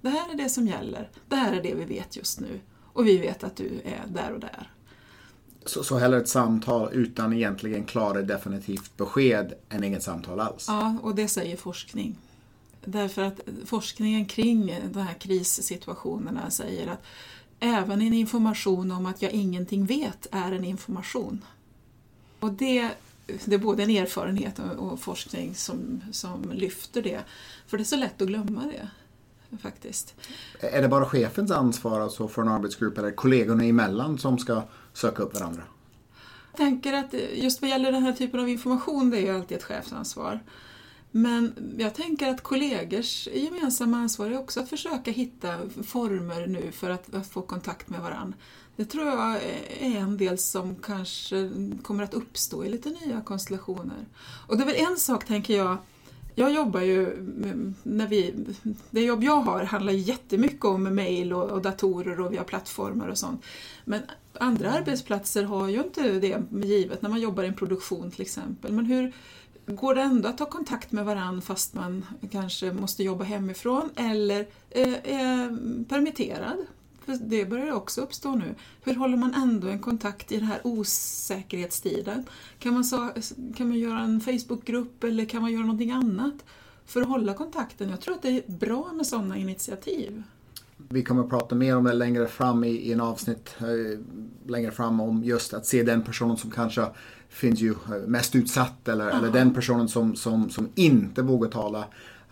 Det 0.00 0.08
här 0.08 0.30
är 0.30 0.36
det 0.36 0.48
som 0.48 0.66
gäller, 0.66 1.10
det 1.28 1.36
här 1.36 1.52
är 1.52 1.62
det 1.62 1.74
vi 1.74 1.84
vet 1.84 2.16
just 2.16 2.40
nu 2.40 2.60
och 2.92 3.06
vi 3.06 3.18
vet 3.18 3.44
att 3.44 3.56
du 3.56 3.80
är 3.84 4.04
där 4.08 4.32
och 4.32 4.40
där. 4.40 4.70
Så, 5.64 5.84
så 5.84 5.98
hellre 5.98 6.18
ett 6.18 6.28
samtal 6.28 6.88
utan 6.92 7.32
egentligen 7.32 7.84
klara 7.84 8.22
definitivt 8.22 8.96
besked 8.96 9.52
än 9.68 9.84
inget 9.84 10.02
samtal 10.02 10.40
alls? 10.40 10.64
Ja, 10.68 10.96
och 11.02 11.14
det 11.14 11.28
säger 11.28 11.56
forskning. 11.56 12.16
Därför 12.84 13.22
att 13.22 13.40
forskningen 13.64 14.26
kring 14.26 14.74
de 14.92 15.00
här 15.00 15.14
krissituationerna 15.14 16.50
säger 16.50 16.86
att 16.86 17.02
även 17.60 18.02
en 18.02 18.12
information 18.12 18.90
om 18.90 19.06
att 19.06 19.22
jag 19.22 19.32
ingenting 19.32 19.86
vet 19.86 20.26
är 20.30 20.52
en 20.52 20.64
information. 20.64 21.44
Och 22.40 22.52
det, 22.52 22.90
det 23.44 23.54
är 23.54 23.58
både 23.58 23.82
en 23.82 23.90
erfarenhet 23.90 24.60
och 24.78 25.00
forskning 25.00 25.54
som, 25.54 26.00
som 26.12 26.50
lyfter 26.52 27.02
det. 27.02 27.20
För 27.66 27.76
det 27.76 27.82
är 27.82 27.84
så 27.84 27.96
lätt 27.96 28.22
att 28.22 28.28
glömma 28.28 28.64
det. 28.64 28.88
Faktiskt. 29.62 30.14
Är 30.60 30.82
det 30.82 30.88
bara 30.88 31.04
chefens 31.04 31.50
ansvar 31.50 32.00
alltså 32.00 32.28
för 32.28 32.42
en 32.42 32.48
arbetsgrupp 32.48 32.98
eller 32.98 33.10
kollegorna 33.10 33.64
emellan 33.64 34.18
som 34.18 34.38
ska 34.38 34.62
söka 34.92 35.22
upp 35.22 35.34
varandra? 35.34 35.62
Jag 36.52 36.56
tänker 36.56 36.92
att 36.92 37.14
just 37.34 37.62
vad 37.62 37.70
gäller 37.70 37.92
den 37.92 38.02
här 38.02 38.12
typen 38.12 38.40
av 38.40 38.48
information, 38.48 39.10
det 39.10 39.18
är 39.18 39.20
ju 39.20 39.36
alltid 39.36 39.56
ett 39.56 39.64
chefsansvar. 39.64 40.40
Men 41.10 41.74
jag 41.78 41.94
tänker 41.94 42.28
att 42.28 42.42
kollegors 42.42 43.28
gemensamma 43.34 43.96
ansvar 43.96 44.26
är 44.26 44.38
också 44.38 44.60
att 44.60 44.68
försöka 44.68 45.10
hitta 45.10 45.58
former 45.86 46.46
nu 46.46 46.72
för 46.72 46.90
att, 46.90 47.14
att, 47.14 47.26
få 47.26 47.42
kontakt 47.42 47.88
med 47.88 48.00
varandra. 48.00 48.38
Det 48.76 48.84
tror 48.84 49.06
jag 49.06 49.36
är 49.80 49.96
en 49.96 50.16
del 50.16 50.38
som 50.38 50.76
kanske 50.76 51.50
kommer 51.82 52.04
att 52.04 52.14
uppstå 52.14 52.64
i 52.64 52.68
lite 52.68 52.88
nya 52.88 53.20
konstellationer. 53.20 54.06
Och 54.46 54.56
det 54.56 54.62
är 54.62 54.66
väl 54.66 54.90
en 54.90 54.96
sak, 54.96 55.26
tänker 55.26 55.56
jag, 55.56 55.76
Jag 56.34 56.52
jobbar 56.52 56.80
ju, 56.80 57.16
när 57.82 58.06
vi, 58.06 58.34
det 58.90 59.00
jobb 59.00 59.24
jag 59.24 59.40
har 59.40 59.64
handlar 59.64 59.92
jättemycket 59.92 60.64
om 60.64 60.82
mejl 60.82 61.32
och, 61.32 61.50
och, 61.50 61.62
datorer 61.62 62.20
och 62.20 62.32
vi 62.32 62.36
har 62.36 62.44
plattformar 62.44 63.08
och 63.08 63.18
sånt. 63.18 63.44
Men 63.84 64.02
andra 64.32 64.72
arbetsplatser 64.72 65.44
har 65.44 65.68
ju 65.68 65.82
inte 65.82 66.02
det 66.02 66.42
givet, 66.66 67.02
när 67.02 67.10
man 67.10 67.20
jobbar 67.20 67.44
i 67.44 67.46
en 67.46 67.54
produktion 67.54 68.10
till 68.10 68.22
exempel. 68.22 68.72
Men 68.72 68.86
hur 68.86 69.12
går 69.70 69.94
det 69.94 70.02
ändå 70.02 70.28
att 70.28 70.38
ta 70.38 70.46
kontakt 70.46 70.92
med 70.92 71.04
varandra 71.04 71.42
fast 71.42 71.74
man 71.74 72.06
kanske 72.30 72.72
måste 72.72 73.02
jobba 73.02 73.24
hemifrån 73.24 73.90
eller 73.96 74.40
eh, 74.70 74.94
är 75.04 75.84
permitterad? 75.84 76.56
För 77.04 77.16
det 77.20 77.44
börjar 77.44 77.72
också 77.72 78.00
uppstå 78.00 78.34
nu. 78.34 78.54
Hur 78.82 78.94
håller 78.94 79.16
man 79.16 79.34
ändå 79.34 79.68
en 79.68 79.78
kontakt 79.78 80.32
i 80.32 80.36
den 80.36 80.46
här 80.46 80.60
osäkerhetstiden? 80.64 82.24
Kan 82.58 82.74
man, 82.74 82.84
kan 83.56 83.68
man 83.68 83.78
göra 83.78 84.00
en 84.00 84.20
Facebookgrupp 84.20 85.04
eller 85.04 85.24
kan 85.24 85.42
man 85.42 85.52
göra 85.52 85.62
någonting 85.62 85.90
annat 85.90 86.34
för 86.86 87.02
att 87.02 87.08
hålla 87.08 87.34
kontakten? 87.34 87.88
Jag 87.90 88.00
tror 88.00 88.14
att 88.14 88.22
det 88.22 88.28
är 88.28 88.52
bra 88.52 88.92
med 88.92 89.06
sådana 89.06 89.36
initiativ. 89.36 90.22
Vi 90.88 91.02
kommer 91.02 91.22
att 91.22 91.30
prata 91.30 91.54
mer 91.54 91.76
om 91.76 91.84
det 91.84 91.92
längre 91.92 92.26
fram 92.26 92.64
i, 92.64 92.68
i 92.68 92.92
en 92.92 93.00
avsnitt 93.00 93.56
eh, 93.60 93.98
längre 94.46 94.70
fram 94.70 95.00
om 95.00 95.24
just 95.24 95.54
att 95.54 95.66
se 95.66 95.82
den 95.82 96.02
personen 96.02 96.36
som 96.36 96.50
kanske 96.50 96.86
finns 97.28 97.60
ju 97.60 97.74
mest 98.06 98.36
utsatt 98.36 98.88
eller, 98.88 99.08
eller 99.08 99.30
den 99.30 99.54
personen 99.54 99.88
som, 99.88 100.16
som, 100.16 100.50
som 100.50 100.68
inte 100.74 101.22
vågar 101.22 101.50
tala 101.50 101.84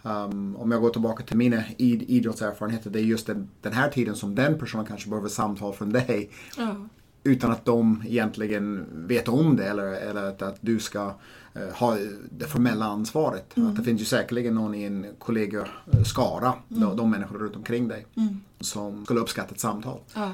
Um, 0.02 0.56
om 0.56 0.70
jag 0.70 0.80
går 0.80 0.90
tillbaka 0.90 1.24
till 1.24 1.36
mina 1.36 1.62
id 1.76 2.02
idrottserfarenheter, 2.02 2.90
det 2.90 3.00
är 3.00 3.02
just 3.02 3.26
den, 3.26 3.48
den, 3.60 3.72
här 3.72 3.90
tiden 3.90 4.16
som 4.16 4.34
den 4.34 4.58
personen 4.58 4.86
kanske 4.86 5.10
behöver 5.10 5.28
samtal 5.28 5.72
från 5.72 5.90
dig. 5.90 6.30
Ja. 6.56 6.76
Utan 7.24 7.50
att 7.50 7.64
de 7.64 8.02
egentligen 8.06 8.86
vet 9.06 9.28
om 9.28 9.56
det 9.56 9.64
eller, 9.64 9.86
eller 9.86 10.24
att, 10.24 10.42
att 10.42 10.56
du 10.60 10.78
ska 10.78 11.14
uh, 11.58 11.72
ha 11.74 11.96
det 12.30 12.46
formella 12.46 12.84
ansvaret. 12.84 13.56
Mm. 13.56 13.68
Att 13.68 13.76
det 13.76 13.82
finns 13.82 14.00
ju 14.00 14.04
säkerligen 14.04 14.54
någon 14.54 14.74
i 14.74 14.84
en 14.84 15.06
kollegaskara, 15.18 16.54
mm. 16.70 16.96
de, 16.96 17.10
människor 17.10 17.38
runt 17.38 17.56
omkring 17.56 17.88
dig, 17.88 18.06
mm. 18.16 18.40
som 18.60 19.04
skulle 19.04 19.20
uppskatta 19.20 19.54
ett 19.54 19.60
samtal. 19.60 20.00
Ja. 20.14 20.32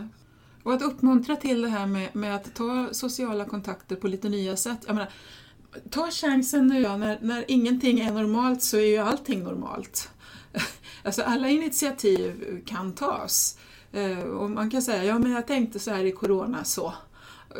Och 0.63 0.73
att 0.73 0.83
uppmuntra 0.83 1.37
till 1.37 1.63
det 1.63 1.69
här 1.69 1.87
med, 1.87 2.17
med, 2.17 2.35
att 2.37 2.55
ta 2.55 2.89
sociala 2.93 3.45
kontakter 3.45 3.97
på 3.97 4.09
lite 4.09 4.29
nya 4.29 4.57
sätt. 4.57 4.79
Jag 4.87 4.95
menar, 4.95 5.11
ta 5.91 6.11
chansen 6.11 6.67
nu, 6.67 6.81
när, 6.81 7.19
när 7.21 7.45
ingenting 7.49 8.01
är 8.01 8.13
normalt 8.13 8.63
så 8.63 8.77
är 8.77 8.87
ju 8.87 8.99
allting 8.99 9.43
normalt. 9.43 10.11
Alltså 11.03 11.23
alla 11.23 11.49
initiativ 11.49 12.63
kan 12.67 12.93
tas. 12.93 13.59
Eh, 13.93 14.19
och 14.19 14.51
man 14.51 14.71
kan 14.71 14.83
säga, 14.83 15.05
ja 15.05 15.19
men 15.19 15.33
jag 15.33 15.47
tänkte 15.47 15.79
så 15.79 15.91
här 15.91 16.05
i 16.05 16.13
Corona 16.13 16.65
så. 16.65 16.95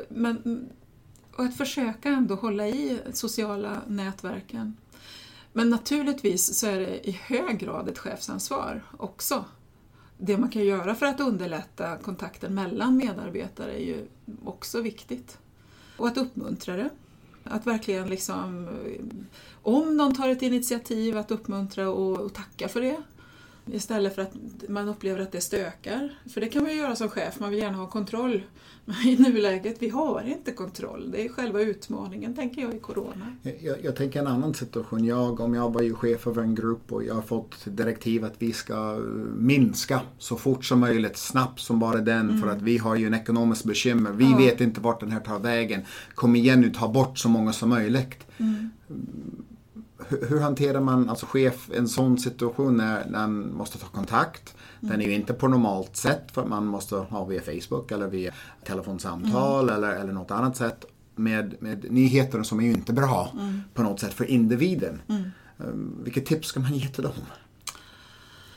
Men, 0.09 0.69
och 1.37 1.45
att 1.45 1.57
försöka 1.57 2.09
ändå 2.09 2.35
hålla 2.35 2.69
i 2.69 2.99
sociala 3.13 3.83
nätverken. 3.87 4.77
Men 5.53 5.71
naturligtvis 5.71 6.59
så 6.59 6.67
är 6.67 6.81
det 6.81 7.09
i 7.09 7.21
hög 7.23 7.59
grad 7.59 7.89
ett 7.89 7.99
chefsansvar 7.99 8.83
också. 8.97 9.45
Det 10.19 10.39
man 10.39 10.51
kan 10.51 10.65
göra 10.65 10.95
för 10.95 11.07
att 11.07 11.21
underlätta 11.21 11.97
kontakten 11.97 12.55
mellan 12.55 12.97
medarbetare 12.97 13.73
är 13.73 13.85
ju 13.85 14.07
också 14.45 14.81
viktigt. 14.81 15.39
Och 15.97 16.09
att 16.09 16.17
uppmuntra 16.17 16.77
det. 16.77 16.91
Att 17.45 17.67
verkligen 17.67 18.11
liksom, 18.11 18.69
om 19.63 19.97
någon 19.97 20.15
tar 20.15 20.29
ett 20.29 20.43
initiativ, 20.43 21.17
att 21.17 21.31
uppmuntra 21.31 21.89
och, 21.89 22.21
och 22.21 22.35
tacka 22.35 22.69
för 22.69 22.81
det. 22.81 23.03
Istället 23.73 24.15
för 24.15 24.23
att 24.23 24.33
man 24.69 24.89
upplever 24.89 25.21
att 25.21 25.33
det 25.33 25.41
stökar. 25.41 26.19
För 26.35 26.41
det 26.41 26.49
kan 26.49 26.63
man 26.63 26.73
ju 26.73 26.79
göra 26.79 26.97
som 26.97 27.09
chef, 27.09 27.41
man 27.41 27.51
vill 27.51 27.59
gärna 27.59 27.77
ha 27.77 27.87
kontroll. 27.87 28.43
Men 28.85 28.97
i 29.07 29.17
nuläget, 29.17 29.77
vi 29.79 29.89
har 29.89 30.23
inte 30.27 30.53
kontroll. 30.53 31.11
Det 31.11 31.25
är 31.25 31.29
själva 31.29 31.61
utmaningen, 31.61 32.35
tänker 32.35 32.63
jag, 32.63 32.75
i 32.75 32.79
Corona. 32.79 33.37
Jag, 33.43 33.85
jag 33.85 33.97
tänker 33.97 34.21
en 34.21 34.27
annan 34.27 34.55
situation. 34.55 35.05
Jag, 35.05 35.41
om 35.41 35.55
jag 35.55 35.73
var 35.73 35.83
ju 35.83 35.95
chef 35.95 36.27
över 36.27 36.43
en 36.43 36.55
grupp 36.55 36.93
och 36.93 37.05
jag 37.05 37.15
har 37.15 37.23
fått 37.23 37.65
direktiv 37.65 38.25
att 38.25 38.35
vi 38.39 38.53
ska 38.53 38.99
minska 39.37 40.01
så 40.19 40.37
fort 40.37 40.65
som 40.65 40.81
möjligt, 40.81 41.17
snabbt 41.17 41.61
som 41.61 41.79
bara 41.79 42.01
den, 42.01 42.29
mm. 42.29 42.41
för 42.41 42.49
att 42.49 42.63
vi 42.63 42.79
har 42.79 42.97
ju 42.97 43.07
en 43.07 43.15
ekonomisk 43.15 43.65
bekymmer. 43.65 44.11
Vi 44.11 44.31
ja. 44.31 44.37
vet 44.37 44.61
inte 44.61 44.81
vart 44.81 45.01
den 45.01 45.11
här 45.11 45.21
tar 45.21 45.39
vägen. 45.39 45.81
Kom 46.15 46.37
igen 46.37 46.61
nu, 46.61 46.71
ta 46.71 46.89
bort 46.89 47.19
så 47.19 47.29
många 47.29 47.53
som 47.53 47.69
möjligt. 47.69 48.27
Mm 48.39 48.71
hur 50.09 50.41
hanterar 50.41 50.81
man, 50.81 51.11
alltså 51.11 51.27
chef, 51.27 51.71
en 51.75 51.89
sån 51.89 52.19
situation 52.19 52.77
när, 52.77 53.05
när 53.05 53.19
man 53.19 53.55
måste 53.55 53.79
ta 53.79 53.87
kontakt? 53.87 54.55
Mm. 54.81 54.93
Den 54.93 55.01
är 55.01 55.07
ju 55.07 55.15
inte 55.15 55.35
på 55.35 55.49
normalt 55.49 55.97
sätt 55.97 56.31
för 56.33 56.45
man 56.45 56.67
måste 56.67 56.97
ha 56.97 57.25
via 57.25 57.41
Facebook 57.41 57.91
eller 57.91 58.09
via 58.09 58.33
telefonsamtal 58.65 59.69
mm. 59.69 59.75
eller, 59.75 59.97
eller 59.97 60.13
något 60.13 60.31
annat 60.31 60.57
sätt 60.57 60.85
med, 61.15 61.55
med 61.59 61.93
nyheter 61.93 62.43
som 62.43 62.61
är 62.61 62.65
ju 62.65 62.73
inte 62.73 62.93
bra 62.93 63.31
mm. 63.33 63.61
på 63.75 63.83
något 63.83 64.01
sätt 64.01 64.15
för 64.15 64.25
individen. 64.25 65.03
Mm. 65.09 65.23
Um, 65.59 66.01
vilket 66.05 66.27
tips 66.27 66.49
ska 66.49 66.61
man 66.61 66.75
ge 66.75 66.89
till 66.89 67.03
dem? 67.03 67.13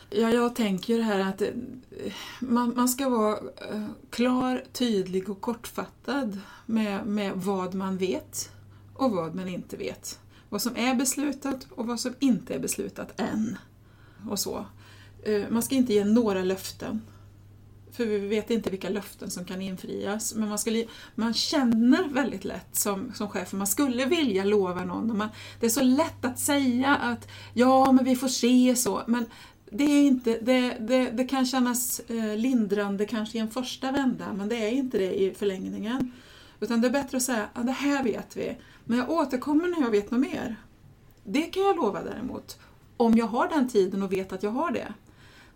Ja, 0.10 0.30
jag 0.30 0.56
tänker 0.56 0.94
ju 0.94 1.00
det 1.00 1.06
här 1.06 1.20
att 1.20 1.42
eh, 1.42 1.48
man, 2.40 2.74
man 2.76 2.90
ska 2.90 3.10
vara 3.10 3.38
eh, 3.72 3.86
klar, 4.10 4.64
tydlig 4.74 5.30
och 5.30 5.42
kortfattad 5.42 6.40
med, 6.66 7.08
med 7.08 7.32
vad 7.36 7.74
man 7.74 7.98
vet 7.98 8.52
och 8.94 9.12
vad 9.12 9.36
man 9.36 9.48
inte 9.48 9.78
vet 9.78 10.20
vad 10.50 10.62
som 10.62 10.76
är 10.76 10.96
beslutat 10.96 11.68
och 11.70 11.88
vad 11.88 12.00
som 12.00 12.14
inte 12.20 12.56
är 12.56 12.60
beslutat 12.60 13.22
än. 13.22 13.58
Och 14.30 14.40
så. 14.40 14.66
Eh, 15.24 15.44
man 15.50 15.64
ska 15.64 15.76
inte 15.76 15.94
ge 15.94 16.06
några 16.06 16.44
löften. 16.44 17.02
För 17.92 18.06
vi 18.06 18.20
vet 18.20 18.50
inte 18.52 18.70
vilka 18.70 18.90
löften 18.90 19.32
som 19.32 19.46
kan 19.46 19.62
infrias. 19.62 20.36
Men 20.36 20.50
man, 20.50 20.60
skulle, 20.60 20.86
man 21.16 21.34
känner 21.34 22.08
väldigt 22.08 22.46
lätt 22.46 22.76
som, 22.76 23.12
som 23.14 23.30
chef, 23.30 23.54
man 23.54 23.68
skulle 23.68 24.06
vilja 24.06 24.44
lova 24.44 24.86
någon. 24.86 25.18
Man, 25.18 25.30
det 25.60 25.66
är 25.66 25.70
så 25.70 25.84
lätt 25.84 26.26
att 26.26 26.40
säga 26.40 26.96
att 26.96 27.28
ja, 27.54 27.92
men 27.92 28.06
vi 28.06 28.16
får 28.16 28.28
se 28.28 28.76
så. 28.76 29.04
Men 29.08 29.26
det, 29.72 29.84
är 29.84 30.08
inte, 30.08 30.40
det, 30.42 30.78
det, 30.80 31.10
det 31.10 31.24
kan 31.24 31.46
kännas 31.46 32.00
eh, 32.00 32.38
lindrande 32.38 33.06
kanske 33.06 33.38
i 33.38 33.42
en 33.42 33.50
första 33.50 33.92
vända, 33.92 34.34
men 34.34 34.50
det 34.50 34.56
är 34.56 34.72
inte 34.72 34.98
det 34.98 35.22
i 35.22 35.34
förlängningen. 35.34 36.12
Utan 36.60 36.82
det 36.82 36.88
är 36.88 36.92
bättre 36.92 37.18
att 37.18 37.24
säga, 37.24 37.50
ja, 37.54 37.62
det 37.62 37.72
här 37.72 38.04
vet 38.04 38.38
vi, 38.38 38.58
men 38.86 38.98
jag 38.98 39.10
återkommer 39.10 39.68
när 39.68 39.82
jag 39.82 39.92
vet 39.92 40.12
något 40.12 40.20
mer. 40.20 40.56
Det 41.24 41.42
kan 41.42 41.64
jag 41.64 41.76
lova 41.76 42.04
däremot, 42.04 42.60
om 42.98 43.18
jag 43.18 43.28
har 43.28 43.50
den 43.50 43.70
tiden 43.70 44.04
och 44.04 44.14
vet 44.14 44.34
att 44.34 44.44
jag 44.44 44.52
har 44.52 44.72
det. 44.72 44.94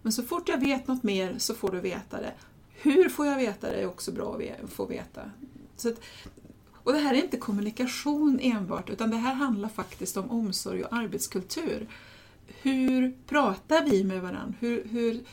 Men 0.01 0.13
så 0.13 0.23
fort 0.23 0.49
jag 0.49 0.57
vet 0.57 0.87
något 0.87 1.03
mer 1.03 1.35
så 1.37 1.53
får 1.53 1.71
du 1.71 1.79
veta 1.79 2.17
det. 2.17 2.33
Hur 2.73 3.09
får 3.09 3.25
jag 3.25 3.37
veta 3.37 3.71
det 3.71 3.81
är 3.81 3.87
också 3.87 4.11
bra 4.11 4.39
att 4.63 4.69
få 4.69 4.85
veta. 4.85 5.21
Så 5.77 5.89
att, 5.89 6.01
och 6.73 6.93
det 6.93 6.99
här 6.99 7.13
är 7.13 7.23
inte 7.23 7.37
kommunikation 7.37 8.39
enbart, 8.41 8.89
utan 8.89 9.09
det 9.09 9.17
här 9.17 9.33
handlar 9.33 9.69
faktiskt 9.69 10.17
om 10.17 10.31
omsorg 10.31 10.83
och 10.83 10.93
arbetskultur. 10.93 11.87
Hur 12.47 13.17
pratar 13.27 13.85
vi 13.85 14.03
med 14.03 14.21
varandra? 14.21 14.53
Hur, 14.59 14.87
hur, 14.87 15.23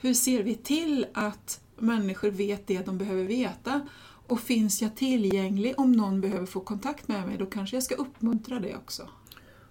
hur 0.00 0.14
ser 0.14 0.42
vi 0.42 0.54
till 0.54 1.06
att 1.14 1.60
människor 1.76 2.30
vet 2.30 2.66
det 2.66 2.86
de 2.86 2.98
behöver 2.98 3.24
veta? 3.24 3.88
Och 4.26 4.40
finns 4.40 4.82
jag 4.82 4.96
tillgänglig 4.96 5.74
om 5.76 5.92
någon 5.92 6.20
behöver 6.20 6.46
få 6.46 6.60
kontakt 6.60 7.08
med 7.08 7.26
mig, 7.26 7.36
då 7.38 7.46
kanske 7.46 7.76
jag 7.76 7.82
ska 7.82 7.94
uppmuntra 7.94 8.60
det 8.60 8.76
också. 8.76 9.08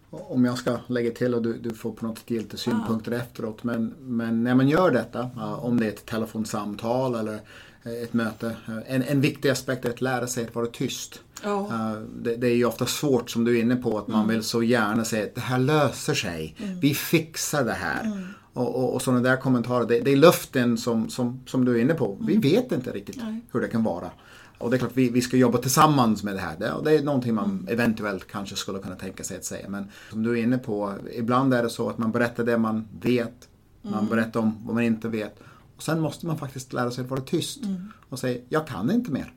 Om 0.09 0.45
jag 0.45 0.57
ska 0.57 0.77
lägga 0.87 1.11
till 1.11 1.33
och 1.33 1.41
du, 1.41 1.57
du 1.57 1.73
får 1.73 1.91
på 1.91 2.05
något 2.05 2.17
sätt 2.17 2.29
ge 2.29 2.37
lite 2.37 2.57
synpunkter 2.57 3.11
ja. 3.11 3.17
efteråt. 3.17 3.63
Men, 3.63 3.93
men 3.99 4.43
när 4.43 4.55
man 4.55 4.67
gör 4.67 4.91
detta, 4.91 5.29
om 5.61 5.79
det 5.79 5.85
är 5.85 5.89
ett 5.89 6.05
telefonsamtal 6.05 7.15
eller 7.15 7.39
ett 7.85 8.13
möte. 8.13 8.55
En, 8.87 9.03
en 9.03 9.21
viktig 9.21 9.49
aspekt 9.49 9.85
är 9.85 9.89
att 9.89 10.01
lära 10.01 10.27
sig 10.27 10.45
att 10.45 10.55
vara 10.55 10.65
tyst. 10.65 11.21
Oh. 11.43 11.93
Det, 12.21 12.35
det, 12.35 12.47
är 12.47 12.55
ju 12.55 12.65
ofta 12.65 12.85
svårt 12.85 13.29
som 13.29 13.43
du 13.43 13.57
är 13.57 13.61
inne 13.61 13.75
på 13.75 13.97
att 13.97 14.07
man 14.07 14.23
mm. 14.23 14.35
vill 14.35 14.43
så 14.43 14.63
gärna 14.63 15.05
säga 15.05 15.25
att 15.25 15.35
det 15.35 15.41
här 15.41 15.59
löser 15.59 16.13
sig. 16.13 16.55
Mm. 16.59 16.79
Vi 16.79 16.93
fixar 16.93 17.63
det 17.63 17.73
här. 17.73 18.03
Mm. 18.03 18.27
Och, 18.53 18.75
och, 18.75 18.93
och 18.93 19.01
sådana 19.01 19.21
där 19.21 19.37
kommentarer. 19.37 19.85
Det, 19.87 19.99
det, 19.99 20.11
är 20.11 20.15
luften 20.15 20.77
som, 20.77 21.09
som, 21.09 21.41
som 21.45 21.65
du 21.65 21.75
är 21.75 21.81
inne 21.81 21.93
på. 21.93 22.17
Vi 22.21 22.35
mm. 22.35 22.41
vet 22.41 22.71
inte 22.71 22.91
riktigt 22.91 23.21
hur 23.51 23.61
det 23.61 23.67
kan 23.67 23.83
vara. 23.83 24.11
Och 24.57 24.69
det 24.69 24.75
är 24.75 24.79
klart, 24.79 24.91
vi, 24.93 25.09
vi 25.09 25.21
ska 25.21 25.37
jobba 25.37 25.57
tillsammans 25.57 26.23
med 26.23 26.35
det 26.35 26.39
här. 26.39 26.55
Det, 26.59 26.71
och 26.71 26.83
det 26.83 26.91
är 26.91 27.03
någonting 27.03 27.33
man 27.33 27.67
eventuellt 27.69 28.27
kanske 28.27 28.55
skulle 28.55 28.79
kunna 28.79 28.95
tänka 28.95 29.23
sig 29.23 29.37
att 29.37 29.45
säga. 29.45 29.69
Men 29.69 29.87
som 30.09 30.23
du 30.23 30.39
är 30.39 30.43
inne 30.43 30.57
på, 30.57 30.93
ibland 31.13 31.53
är 31.53 31.63
det 31.63 31.69
så 31.69 31.89
att 31.89 31.97
man 31.97 32.11
berättar 32.11 32.43
det 32.43 32.57
man 32.57 32.87
vet. 33.01 33.49
Man 33.81 33.93
mm. 33.93 34.09
berättar 34.09 34.39
om 34.39 34.57
vad 34.65 34.75
man 34.75 34.83
inte 34.83 35.07
vet. 35.07 35.39
Och 35.75 35.83
sen 35.83 35.99
måste 35.99 36.25
man 36.25 36.37
faktiskt 36.37 36.73
lära 36.73 36.91
sig 36.91 37.03
att 37.03 37.09
vara 37.09 37.21
tyst. 37.21 37.63
Mm. 37.63 37.91
Och 38.09 38.19
säga, 38.19 38.41
jag 38.49 38.67
kan 38.67 38.91
inte 38.91 39.11
mer. 39.11 39.33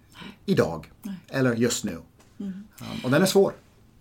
Idag. 0.46 0.92
Nej. 1.02 1.14
Eller 1.28 1.54
just 1.54 1.84
nu. 1.84 1.98
Mm. 2.40 2.64
Och 3.04 3.10
den 3.10 3.22
är 3.22 3.26
svår. 3.26 3.52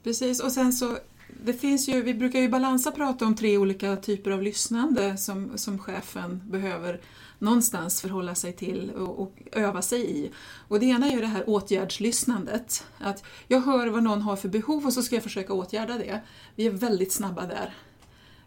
Precis, 0.04 0.40
och 0.40 0.52
sen 0.52 0.74
så 0.74 0.98
det 1.44 1.54
finns 1.54 1.90
ju, 1.90 2.02
vi 2.02 2.14
brukar 2.14 2.40
ju 2.40 2.50
Balansa 2.50 2.92
prata 2.92 3.26
om 3.26 3.36
tre 3.36 3.58
olika 3.58 3.96
typer 3.96 4.32
av 4.32 4.42
lyssnande 4.42 5.18
som, 5.18 5.58
som 5.58 5.80
chefen 5.80 6.42
behöver 6.46 7.02
någonstans 7.40 8.02
förhålla 8.02 8.36
sig 8.36 8.54
till 8.54 8.92
och, 8.92 9.20
och, 9.22 9.34
öva 9.52 9.82
sig 9.82 10.20
i. 10.20 10.32
Och 10.68 10.80
det 10.80 10.86
ena 10.86 11.08
är 11.08 11.12
ju 11.12 11.22
det 11.22 11.28
här 11.28 11.50
åtgärdslyssnandet. 11.50 12.86
Att 12.98 13.24
jag 13.48 13.62
hör 13.62 13.88
vad 13.88 14.04
någon 14.04 14.22
har 14.22 14.36
för 14.36 14.50
behov 14.50 14.86
och 14.86 14.94
så 14.94 15.04
ska 15.04 15.16
jag 15.16 15.24
försöka 15.24 15.54
åtgärda 15.54 15.98
det. 15.98 16.22
Vi 16.56 16.66
är 16.66 16.72
väldigt 16.72 17.12
snabba 17.12 17.46
där. 17.46 17.76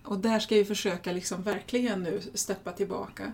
Och 0.02 0.18
där 0.18 0.38
ska 0.38 0.54
vi 0.54 0.64
försöka 0.64 1.12
liksom 1.12 1.42
verkligen 1.42 2.02
nu 2.02 2.20
steppa 2.34 2.72
tillbaka. 2.72 3.32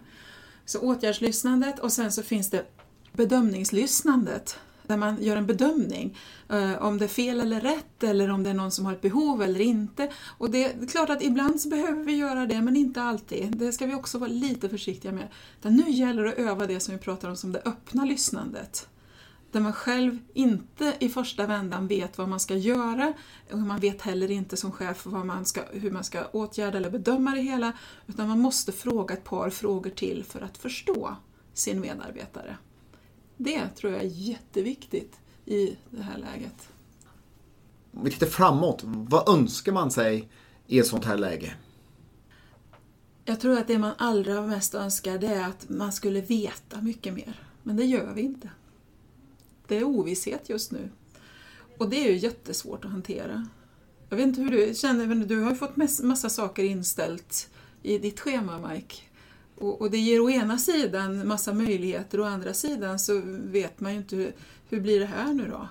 Så 0.64 0.80
åtgärdslyssnandet 0.80 1.78
och 1.78 1.92
sen 1.92 2.12
så 2.12 2.22
finns 2.22 2.50
det 2.50 2.66
bedömningslyssnandet 3.12 4.58
där 4.86 4.96
man 4.96 5.22
gör 5.22 5.36
en 5.36 5.46
bedömning 5.46 6.18
eh, 6.48 6.82
om 6.82 6.98
det 6.98 7.04
är 7.04 7.08
fel 7.08 7.40
eller 7.40 7.60
rätt 7.60 8.02
eller 8.02 8.30
om 8.30 8.42
det 8.42 8.50
är 8.50 8.54
någon 8.54 8.70
som 8.70 8.86
har 8.86 8.92
ett 8.92 9.00
behov 9.00 9.42
eller 9.42 9.60
inte. 9.60 10.10
Och 10.38 10.50
det 10.50 10.64
är 10.64 10.86
klart 10.86 11.10
att 11.10 11.22
ibland 11.22 11.60
så 11.60 11.68
behöver 11.68 12.04
vi 12.04 12.16
göra 12.16 12.46
det 12.46 12.62
men 12.62 12.76
inte 12.76 13.02
alltid. 13.02 13.56
Det 13.56 13.72
ska 13.72 13.86
vi 13.86 13.94
också 13.94 14.18
vara 14.18 14.30
lite 14.30 14.68
försiktiga 14.68 15.12
med. 15.12 15.28
Utan 15.60 15.76
nu 15.76 15.90
gäller 15.90 16.22
det 16.22 16.32
att 16.32 16.38
öva 16.38 16.66
det 16.66 16.80
som 16.80 16.94
vi 16.94 17.00
pratar 17.00 17.28
om 17.28 17.36
som 17.36 17.52
det 17.52 17.62
öppna 17.64 18.04
lyssnandet. 18.04 18.88
Där 19.50 19.60
man 19.60 19.72
själv 19.72 20.18
inte 20.34 20.94
i 20.98 21.08
första 21.08 21.46
vändan 21.46 21.86
vet 21.86 22.18
vad 22.18 22.28
man 22.28 22.40
ska 22.40 22.54
göra 22.54 23.12
och 23.52 23.58
man 23.58 23.80
vet 23.80 24.02
heller 24.02 24.30
inte 24.30 24.56
som 24.56 24.72
chef 24.72 25.06
vad 25.06 25.26
man 25.26 25.46
ska, 25.46 25.60
hur 25.72 25.90
man 25.90 26.04
ska 26.04 26.26
åtgärda 26.32 26.78
eller 26.78 26.90
bedöma 26.90 27.30
det 27.30 27.40
hela. 27.40 27.72
Utan 28.06 28.28
man 28.28 28.40
måste 28.40 28.72
fråga 28.72 29.14
ett 29.14 29.24
par 29.24 29.50
frågor 29.50 29.90
till 29.90 30.24
för 30.24 30.40
att 30.40 30.58
förstå 30.58 31.16
sin 31.54 31.80
medarbetare. 31.80 32.56
Det 33.36 33.68
tror 33.68 33.92
jag 33.92 34.02
är 34.02 34.06
jätteviktigt 34.08 35.16
i 35.44 35.76
det 35.90 36.02
här 36.02 36.18
läget. 36.18 36.68
Om 37.92 38.04
vi 38.04 38.10
tittar 38.10 38.26
framåt, 38.26 38.80
vad 38.84 39.28
önskar 39.28 39.72
man 39.72 39.90
sig 39.90 40.28
i 40.66 40.78
ett 40.78 40.86
sånt 40.86 41.04
här 41.04 41.18
läge? 41.18 41.54
Jag 43.24 43.40
tror 43.40 43.58
att 43.58 43.66
det 43.66 43.78
man 43.78 43.94
allra 43.98 44.46
mest 44.46 44.74
önskar 44.74 45.18
det 45.18 45.26
är 45.26 45.48
att 45.48 45.68
man 45.68 45.92
skulle 45.92 46.20
veta 46.20 46.80
mycket 46.80 47.14
mer. 47.14 47.40
Men 47.62 47.76
det 47.76 47.84
gör 47.84 48.12
vi 48.14 48.22
inte. 48.22 48.50
Det 49.66 49.76
är 49.76 49.84
ovisshet 49.84 50.48
just 50.48 50.72
nu. 50.72 50.90
Och 51.78 51.90
det 51.90 52.06
är 52.06 52.10
ju 52.10 52.16
jättesvårt 52.16 52.84
att 52.84 52.90
hantera. 52.90 53.48
Jag 54.08 54.16
vet 54.16 54.26
inte 54.26 54.40
hur 54.40 54.50
du 54.50 54.74
känner, 54.74 55.06
men 55.06 55.28
du 55.28 55.40
har 55.40 55.50
ju 55.50 55.56
fått 55.56 55.76
massa 56.02 56.28
saker 56.28 56.64
inställt 56.64 57.50
i 57.82 57.98
ditt 57.98 58.20
schema, 58.20 58.68
Mike. 58.68 58.96
Och, 59.58 59.80
och, 59.80 59.90
det 59.90 59.98
ger 59.98 60.20
å 60.20 60.30
ena 60.30 60.58
sidan 60.58 61.28
massa 61.28 61.52
möjligheter 61.52 62.20
och 62.20 62.26
å 62.26 62.28
andra 62.28 62.54
sidan 62.54 62.98
så 62.98 63.22
vet 63.24 63.80
man 63.80 63.92
ju 63.92 63.98
inte 63.98 64.16
hur, 64.16 64.32
hur 64.68 64.80
blir 64.80 65.00
det 65.00 65.06
här 65.06 65.34
nu 65.34 65.48
då? 65.50 65.68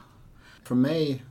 För 0.63 0.75
mig, 0.75 1.24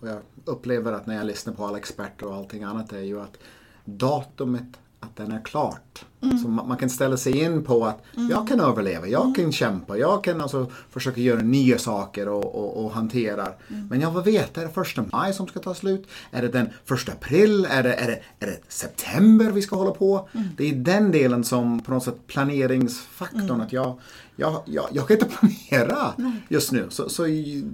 och 0.00 0.08
jag 0.08 0.22
upplever 0.44 0.92
att 0.92 1.06
när 1.06 1.14
jag 1.16 1.26
lyssnar 1.26 1.54
på 1.54 1.66
alla 1.66 1.78
experter 1.78 2.26
och 2.26 2.34
allting 2.34 2.62
annat 2.62 2.92
är 2.92 3.00
ju 3.00 3.20
att 3.20 3.38
datumet 3.84 4.78
att 5.02 5.16
den 5.16 5.32
är 5.32 5.40
klart. 5.44 6.04
Mm. 6.22 6.38
Så 6.38 6.48
man, 6.48 6.68
man, 6.68 6.76
kan 6.76 6.90
ställa 6.90 7.16
sig 7.16 7.38
in 7.38 7.64
på 7.64 7.86
att 7.86 8.02
mm. 8.16 8.30
jag 8.30 8.48
kan 8.48 8.60
överleva, 8.60 9.06
jag 9.06 9.22
mm. 9.22 9.34
kan 9.34 9.52
kämpa, 9.52 9.98
jag 9.98 10.24
kan 10.24 10.40
alltså 10.40 10.66
försöka 10.90 11.20
göra 11.20 11.42
nya 11.42 11.78
saker 11.78 12.28
och, 12.28 12.54
och, 12.54 12.84
och 12.84 12.92
hantera. 12.92 13.48
Men 13.90 14.00
jag 14.00 14.10
vill 14.10 14.32
veta, 14.32 14.60
är 14.60 14.64
det 14.64 14.72
första 14.72 15.04
maj 15.12 15.34
som 15.34 15.48
ska 15.48 15.60
ta 15.60 15.74
slut? 15.74 16.06
Är 16.30 16.42
det 16.42 16.48
den 16.48 16.68
första 16.84 17.12
april? 17.12 17.66
Är 17.70 17.82
det, 17.82 17.94
är 17.94 18.06
det, 18.06 18.22
är 18.40 18.46
det 18.46 18.58
september 18.68 19.50
vi 19.50 19.62
ska 19.62 19.76
hålla 19.76 19.90
på? 19.90 20.28
Det 20.56 20.70
är 20.70 20.74
den 20.74 21.10
delen 21.10 21.44
som 21.44 21.80
på 21.80 21.90
något 21.90 22.04
sätt 22.04 22.26
planeringsfaktorn, 22.26 23.42
mm. 23.42 23.60
att 23.60 23.72
jag, 23.72 24.00
jag, 24.36 24.62
jag, 24.64 24.88
jag 24.92 25.08
kan 25.08 25.16
inte 25.16 25.36
planera 25.38 26.12
just 26.48 26.72
nu. 26.72 26.86
Så, 26.90 27.08
så 27.08 27.26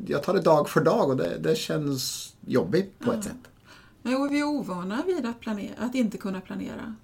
jag 0.06 0.22
tar 0.22 0.34
det 0.34 0.40
dag 0.40 0.68
för 0.68 0.80
dag 0.80 1.08
och 1.08 1.16
det, 1.16 1.38
det 1.38 1.58
känns 1.58 2.32
jobbigt 2.46 2.98
på 2.98 3.12
ett 3.12 3.24
sätt. 3.24 3.48
Ja, 4.02 4.28
vi 4.30 4.40
är 4.40 4.44
ovana 4.44 5.02
vid 5.06 5.26
att, 5.26 5.40
planera, 5.40 5.74
att 5.78 5.94
inte 5.94 6.18
kunna 6.18 6.40
planera. 6.40 6.94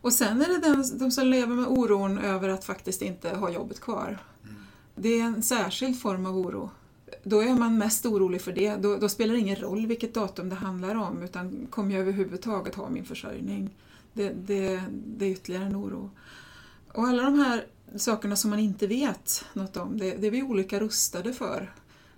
Och 0.00 0.12
sen 0.12 0.42
är 0.42 0.48
det 0.48 0.58
den, 0.58 0.98
de 0.98 1.10
som 1.10 1.26
lever 1.26 1.54
med 1.54 1.66
oron 1.66 2.18
över 2.18 2.48
att 2.48 2.64
faktiskt 2.64 3.02
inte 3.02 3.28
ha 3.28 3.50
jobbet 3.50 3.80
kvar. 3.80 4.18
Mm. 4.44 4.56
Det 4.94 5.08
är 5.08 5.24
en 5.24 5.42
särskild 5.42 6.00
form 6.00 6.26
av 6.26 6.38
oro. 6.38 6.70
Då 7.22 7.40
är 7.40 7.54
man 7.54 7.78
mest 7.78 8.06
orolig 8.06 8.40
för 8.42 8.52
det. 8.52 8.76
Då, 8.76 8.96
då, 8.96 9.08
spelar 9.08 9.34
det 9.34 9.40
ingen 9.40 9.56
roll 9.56 9.86
vilket 9.86 10.14
datum 10.14 10.48
det 10.48 10.54
handlar 10.54 10.94
om 10.94 11.22
utan 11.22 11.66
kommer 11.70 11.90
jag 11.92 12.00
överhuvudtaget 12.00 12.74
ha 12.74 12.88
min 12.88 13.04
försörjning? 13.04 13.70
Det, 14.12 14.28
det, 14.28 14.82
det 14.90 15.26
är 15.26 15.30
ytterligare 15.30 15.64
en 15.64 15.76
oro. 15.76 16.10
Och 16.92 17.04
alla 17.04 17.22
de 17.22 17.38
här 17.38 17.66
sakerna 17.96 18.36
som 18.36 18.50
man 18.50 18.58
inte 18.58 18.86
vet 18.86 19.44
något 19.52 19.76
om, 19.76 19.98
det, 19.98 20.16
det 20.16 20.26
är 20.26 20.30
vi 20.30 20.42
olika 20.42 20.80
rustade 20.80 21.32
för 21.32 21.72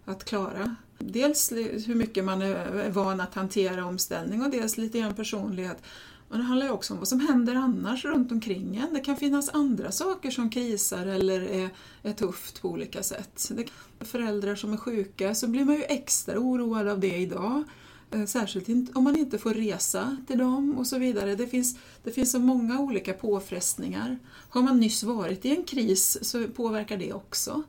att 0.05 0.25
klara. 0.25 0.77
Dels 0.99 1.53
hur 1.87 1.95
mycket 1.95 2.25
man 2.25 2.43
är 2.43 2.91
van 2.91 3.21
att 3.21 3.35
hantera 3.35 3.85
omställning 3.85 4.43
och 4.43 4.51
dels 4.51 4.79
lite 4.79 4.99
grann 4.99 5.15
personlighet. 5.15 5.83
Men 6.31 6.39
det 6.39 6.45
handlar 6.45 6.67
ju 6.67 6.73
också 6.73 6.93
om 6.93 6.99
vad 6.99 7.09
som 7.09 7.21
händer 7.21 7.55
annars 7.55 8.05
runt 8.05 8.33
omkring 8.33 8.77
en. 8.77 8.95
Det 8.95 9.01
kan 9.01 9.17
finnas 9.17 9.49
andra 9.49 9.93
saker 9.93 10.31
som 10.31 10.51
krisar 10.51 11.07
eller 11.07 11.41
är, 11.41 11.71
är 12.03 12.13
tufft 12.13 12.63
på 12.63 12.69
olika 12.69 13.03
sätt. 13.03 13.51
Det 13.99 14.05
föräldrar 14.05 14.55
som 14.55 14.73
är 14.73 14.77
sjuka 14.77 15.35
så 15.35 15.49
blir 15.49 15.65
man 15.65 15.75
ju 15.75 15.83
extra 15.83 16.39
oroad 16.39 16.89
av 16.89 17.01
det 17.01 17.17
idag. 17.17 17.65
Eh, 18.11 18.25
särskilt 18.25 18.97
om 18.97 19.05
man 19.05 19.17
inte 19.17 19.39
får 19.39 19.55
resa 19.55 20.17
till 20.27 20.39
dem 20.39 20.79
och 20.79 20.87
så 20.87 20.99
vidare. 20.99 21.35
Det 21.35 21.47
finns, 21.47 21.79
det 22.03 22.11
finns 22.11 22.33
så 22.33 22.39
många 22.39 22.81
olika 22.81 23.13
påfrestningar. 23.13 24.19
Har 24.49 24.63
man 24.63 24.81
nyss 24.81 25.03
varit 25.03 25.45
i 25.45 25.57
en 25.57 25.65
kris 25.65 26.19
så 26.23 26.49
påverkar 26.49 26.97
det 26.97 27.13
också. 27.13 27.63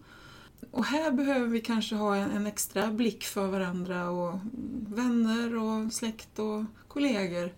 Och 0.71 0.85
här 0.85 1.11
behöver 1.11 1.47
vi 1.47 1.61
kanske 1.61 1.95
ha 1.95 2.15
en, 2.15 2.31
en 2.31 2.47
extra 2.47 2.91
blick 2.91 3.23
för 3.23 3.47
varandra 3.47 4.09
och 4.09 4.39
vänner 4.87 5.55
och 5.55 5.93
släkt 5.93 6.39
och 6.39 6.63
kollegor 6.87 7.51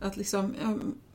att, 0.00 0.16
liksom, 0.16 0.54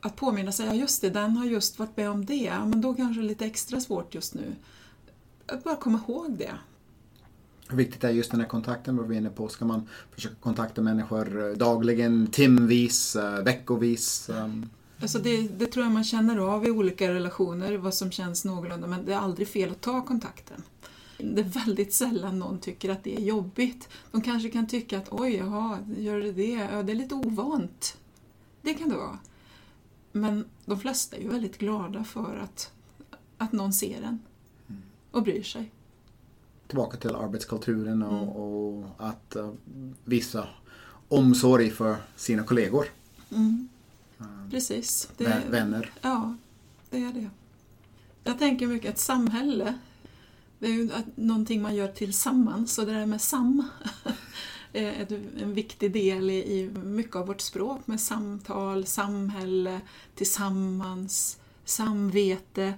att 0.00 0.16
påminna 0.16 0.52
sig, 0.52 0.66
ja 0.66 0.74
just 0.74 1.00
det, 1.00 1.10
den 1.10 1.36
har 1.36 1.44
just 1.44 1.78
varit 1.78 1.96
med 1.96 2.10
om 2.10 2.24
det, 2.24 2.52
men 2.66 2.80
då 2.80 2.94
kanske 2.94 3.20
det 3.20 3.26
är 3.26 3.28
lite 3.28 3.46
extra 3.46 3.80
svårt 3.80 4.14
just 4.14 4.34
nu. 4.34 4.54
Att 5.46 5.64
bara 5.64 5.76
komma 5.76 6.00
ihåg 6.08 6.36
det. 6.38 6.54
Hur 7.68 7.76
viktigt 7.76 8.04
är 8.04 8.10
just 8.10 8.30
den 8.30 8.40
här 8.40 8.48
kontakten 8.48 8.96
var 8.96 9.04
vi 9.04 9.16
inne 9.16 9.30
på? 9.30 9.48
Ska 9.48 9.64
man 9.64 9.88
försöka 10.10 10.34
kontakta 10.34 10.82
människor 10.82 11.50
eh, 11.50 11.56
dagligen, 11.56 12.26
timvis, 12.26 13.16
eh, 13.16 13.42
veckovis? 13.44 14.28
Um? 14.28 14.70
Alltså 15.00 15.18
det, 15.18 15.48
det, 15.58 15.66
tror 15.66 15.84
jag 15.84 15.92
man 15.92 16.04
känner 16.04 16.38
av 16.38 16.66
i 16.66 16.70
olika 16.70 17.14
relationer, 17.14 17.76
vad 17.76 17.94
som 17.94 18.10
känns 18.10 18.44
någorlunda, 18.44 18.86
men 18.86 19.04
det 19.04 19.12
är 19.12 19.18
aldrig 19.18 19.48
fel 19.48 19.70
att 19.70 19.80
ta 19.80 20.04
kontakten. 20.04 20.62
Det 21.18 21.40
är 21.40 21.64
väldigt 21.66 21.94
sällan 21.94 22.38
någon 22.38 22.58
tycker 22.58 22.90
att 22.90 23.04
det 23.04 23.16
är 23.16 23.20
jobbigt. 23.20 23.88
De 24.12 24.22
kanske 24.22 24.48
kan 24.48 24.66
tycka 24.66 24.98
att 24.98 25.08
oj, 25.10 25.34
jaha, 25.34 25.78
gör 25.98 26.20
det 26.20 26.32
det? 26.32 26.68
Ja, 26.72 26.82
det 26.82 26.92
är 26.92 26.96
lite 26.96 27.14
ovant. 27.14 27.96
Det 28.64 28.74
kan 28.74 28.88
det 28.88 28.96
vara. 28.96 29.18
Men 30.12 30.44
de 30.64 30.80
flesta 30.80 31.16
är 31.16 31.20
ju 31.20 31.28
väldigt 31.28 31.58
glada 31.58 32.04
för 32.04 32.36
att, 32.36 32.72
att 33.38 33.52
någon 33.52 33.72
ser 33.72 34.02
en 34.02 34.18
och 35.10 35.22
bryr 35.22 35.42
sig. 35.42 35.70
Tillbaka 36.66 36.96
till 36.96 37.16
arbetskulturen 37.16 38.02
och, 38.02 38.22
mm. 38.22 38.28
och 38.28 38.90
att 38.98 39.36
uh, 39.36 39.52
visa 40.04 40.48
omsorg 41.08 41.70
för 41.70 41.96
sina 42.16 42.42
kollegor. 42.42 42.86
Mm. 43.30 43.68
Uh, 44.20 44.50
Precis. 44.50 45.08
Det, 45.16 45.42
vänner. 45.50 45.92
Ja, 46.00 46.34
det 46.90 47.04
är 47.04 47.12
det. 47.12 47.30
Jag 48.24 48.38
tänker 48.38 48.66
mycket 48.66 48.90
att 48.90 48.98
samhälle, 48.98 49.78
det 50.58 50.66
är 50.66 50.72
ju 50.72 50.90
någonting 51.14 51.62
man 51.62 51.74
gör 51.74 51.88
tillsammans 51.88 52.78
och 52.78 52.86
det 52.86 52.92
där 52.92 53.06
med 53.06 53.20
sam 53.20 53.68
Eh, 54.74 55.00
ett, 55.00 55.12
en 55.40 55.54
viktig 55.54 55.92
del 55.92 56.30
i 56.30 56.70
mycket 56.84 57.16
av 57.16 57.26
vårt 57.26 57.40
språk 57.40 57.86
med 57.86 58.00
samtal, 58.00 58.86
samhälle, 58.86 59.80
tillsammans, 60.14 61.38
samvete. 61.64 62.74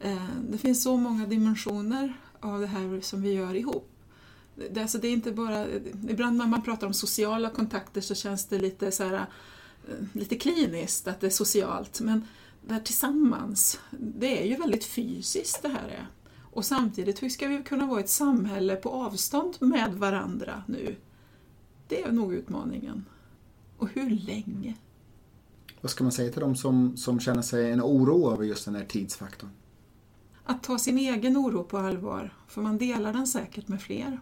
Eh, 0.00 0.26
det 0.50 0.58
finns 0.58 0.82
så 0.82 0.96
många 0.96 1.26
dimensioner 1.26 2.20
av 2.40 2.60
det 2.60 2.66
här 2.66 3.00
som 3.00 3.22
vi 3.22 3.32
gör 3.32 3.54
ihop. 3.54 3.90
Det, 4.70 4.80
alltså 4.80 4.98
det 4.98 5.08
är 5.08 5.12
inte 5.12 5.32
bara, 5.32 5.66
ibland 6.08 6.36
när 6.36 6.46
man 6.46 6.62
pratar 6.62 6.86
om 6.86 6.94
sociala 6.94 7.50
kontakter 7.50 8.00
så 8.00 8.14
känns 8.14 8.46
det 8.46 8.58
lite, 8.58 8.92
så 8.92 9.04
här, 9.04 9.14
eh, 9.14 9.94
lite 10.12 10.36
kliniskt 10.36 11.08
att 11.08 11.20
det 11.20 11.26
är 11.26 11.30
socialt, 11.30 12.00
men 12.00 12.28
det 12.66 12.74
här 12.74 12.80
tillsammans, 12.80 13.80
det 13.90 14.42
är 14.42 14.46
ju 14.46 14.56
väldigt 14.56 14.84
fysiskt 14.84 15.62
det 15.62 15.68
här 15.68 15.88
är. 15.88 16.06
Och 16.52 16.64
samtidigt, 16.64 17.22
hur 17.22 17.28
ska 17.28 17.48
vi 17.48 17.62
kunna 17.62 17.86
vara 17.86 18.00
ett 18.00 18.10
samhälle 18.10 18.76
på 18.76 18.90
avstånd 18.90 19.56
med 19.60 19.94
varandra 19.94 20.62
nu? 20.66 20.96
Det 21.90 22.02
är 22.02 22.12
nog 22.12 22.34
utmaningen. 22.34 23.04
Och 23.76 23.88
hur 23.88 24.10
länge? 24.10 24.74
Vad 25.80 25.90
ska 25.90 26.04
man 26.04 26.12
säga 26.12 26.32
till 26.32 26.40
dem 26.40 26.56
som, 26.56 26.96
som 26.96 27.20
känner 27.20 27.42
sig 27.42 27.70
en 27.70 27.82
oro 27.82 28.32
över 28.32 28.44
just 28.44 28.64
den 28.64 28.74
här 28.74 28.84
tidsfaktorn? 28.84 29.50
Att 30.44 30.62
ta 30.62 30.78
sin 30.78 30.98
egen 30.98 31.36
oro 31.36 31.64
på 31.64 31.78
allvar, 31.78 32.34
för 32.48 32.62
man 32.62 32.78
delar 32.78 33.12
den 33.12 33.26
säkert 33.26 33.68
med 33.68 33.82
fler. 33.82 34.20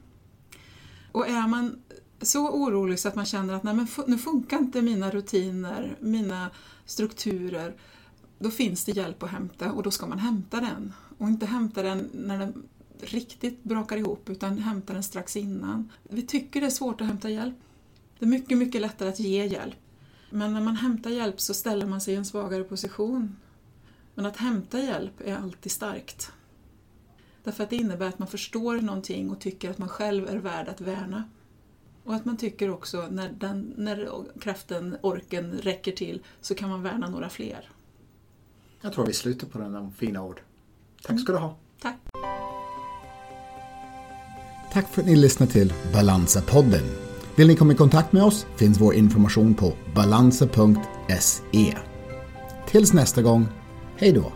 Och 1.13 1.29
är 1.29 1.49
man 1.49 1.83
så 2.23 2.51
orolig 2.51 2.99
så 2.99 3.09
att 3.09 3.15
man 3.15 3.27
känner 3.27 3.55
att 3.55 3.63
nej, 3.63 3.75
men 3.75 3.87
nu 4.07 4.19
funkar 4.19 4.59
inte 4.59 4.83
mina 4.83 5.11
rutiner, 5.11 5.97
mina 6.01 6.51
strukturer, 6.85 7.77
då 8.39 8.51
finns 8.51 8.85
det 8.85 8.93
hjälp 8.93 9.23
att 9.23 9.31
hämta 9.31 9.73
och 9.73 9.83
då 9.83 9.91
ska 9.91 10.07
man 10.07 10.19
hämta 10.19 10.61
den. 10.61 10.93
Och 11.19 11.29
inte 11.29 11.47
hämta 11.47 11.83
den 11.83 12.11
när 12.13 12.39
den 12.39 12.69
riktigt 13.01 13.65
brakar 13.65 13.97
ihop 13.97 14.31
utan 14.31 14.59
hämta 14.59 14.93
den 14.93 15.03
strax 15.03 15.37
innan. 15.37 15.93
Vi 16.03 16.23
tycker 16.23 16.61
det 16.61 16.67
är 16.67 16.71
svårt 16.71 17.01
att 17.01 17.07
hämta 17.07 17.31
hjälp. 17.31 17.57
Det 18.19 18.25
är 18.25 18.29
mycket, 18.29 18.59
mycket 18.59 18.81
lättare 18.81 19.09
att 19.09 19.21
ge 19.21 19.47
hjälp. 19.47 19.77
Men 20.31 20.55
när 20.55 20.61
man 20.61 20.77
hämtar 20.77 21.11
hjälp 21.11 21.41
så 21.41 21.55
ställer 21.55 21.87
man 21.87 22.01
sig 22.01 22.15
i 22.15 22.17
en 22.17 22.25
svagare 22.25 22.65
position. 22.65 23.37
Men 24.15 24.27
att 24.27 24.37
hämta 24.37 24.81
hjälp 24.81 25.21
är 25.25 25.37
alltid 25.37 25.73
starkt. 25.73 26.33
Därför 27.45 27.65
att 27.65 27.71
det 27.71 27.77
innebär 27.77 28.09
att 28.09 28.19
man 28.19 28.29
förstår 28.29 28.77
någonting 28.77 29.31
och 29.31 29.41
tycker 29.41 29.71
att 29.71 29.79
man 29.79 29.89
själv 29.89 30.29
är 30.29 30.37
värd 30.37 30.69
att 30.69 30.81
värna. 30.81 31.25
Och 32.05 32.15
att 32.15 32.25
man 32.25 32.37
tycker 32.37 32.71
också 32.71 33.09
när, 33.11 33.29
den, 33.29 33.75
när 33.77 34.25
kraften, 34.41 34.97
orken 35.03 35.53
räcker 35.53 35.93
till 35.93 36.23
så 36.41 36.55
kan 36.55 36.69
man 36.69 36.83
värna 36.83 37.11
några 37.11 37.29
fler. 37.29 37.71
Jag 38.81 38.93
tror 38.93 39.07
vi 39.07 39.13
slutar 39.13 39.47
på 39.47 39.59
den 39.59 39.93
fina 39.93 40.23
ord. 40.23 40.41
Tack 41.03 41.21
ska 41.21 41.33
du 41.33 41.39
ha. 41.39 41.57
Tack. 41.81 41.97
Tack 44.73 44.89
för 44.89 45.03
att 45.03 45.09
ni 45.09 45.17
lyssnade 45.17 45.53
till 45.53 45.73
Balansa-podden. 45.93 46.85
Vill 47.37 47.49
ni 47.49 47.57
komma 47.57 47.73
i 47.73 47.77
kontakt 47.77 48.13
med 48.13 48.23
oss 48.23 48.47
finns 48.57 48.81
vår 48.81 48.95
information 48.95 49.55
på 49.55 49.73
balansa.se. 49.95 51.75
Tills 52.69 52.93
nästa 52.93 53.23
gång, 53.23 53.47
hej 53.97 54.13
då! 54.13 54.33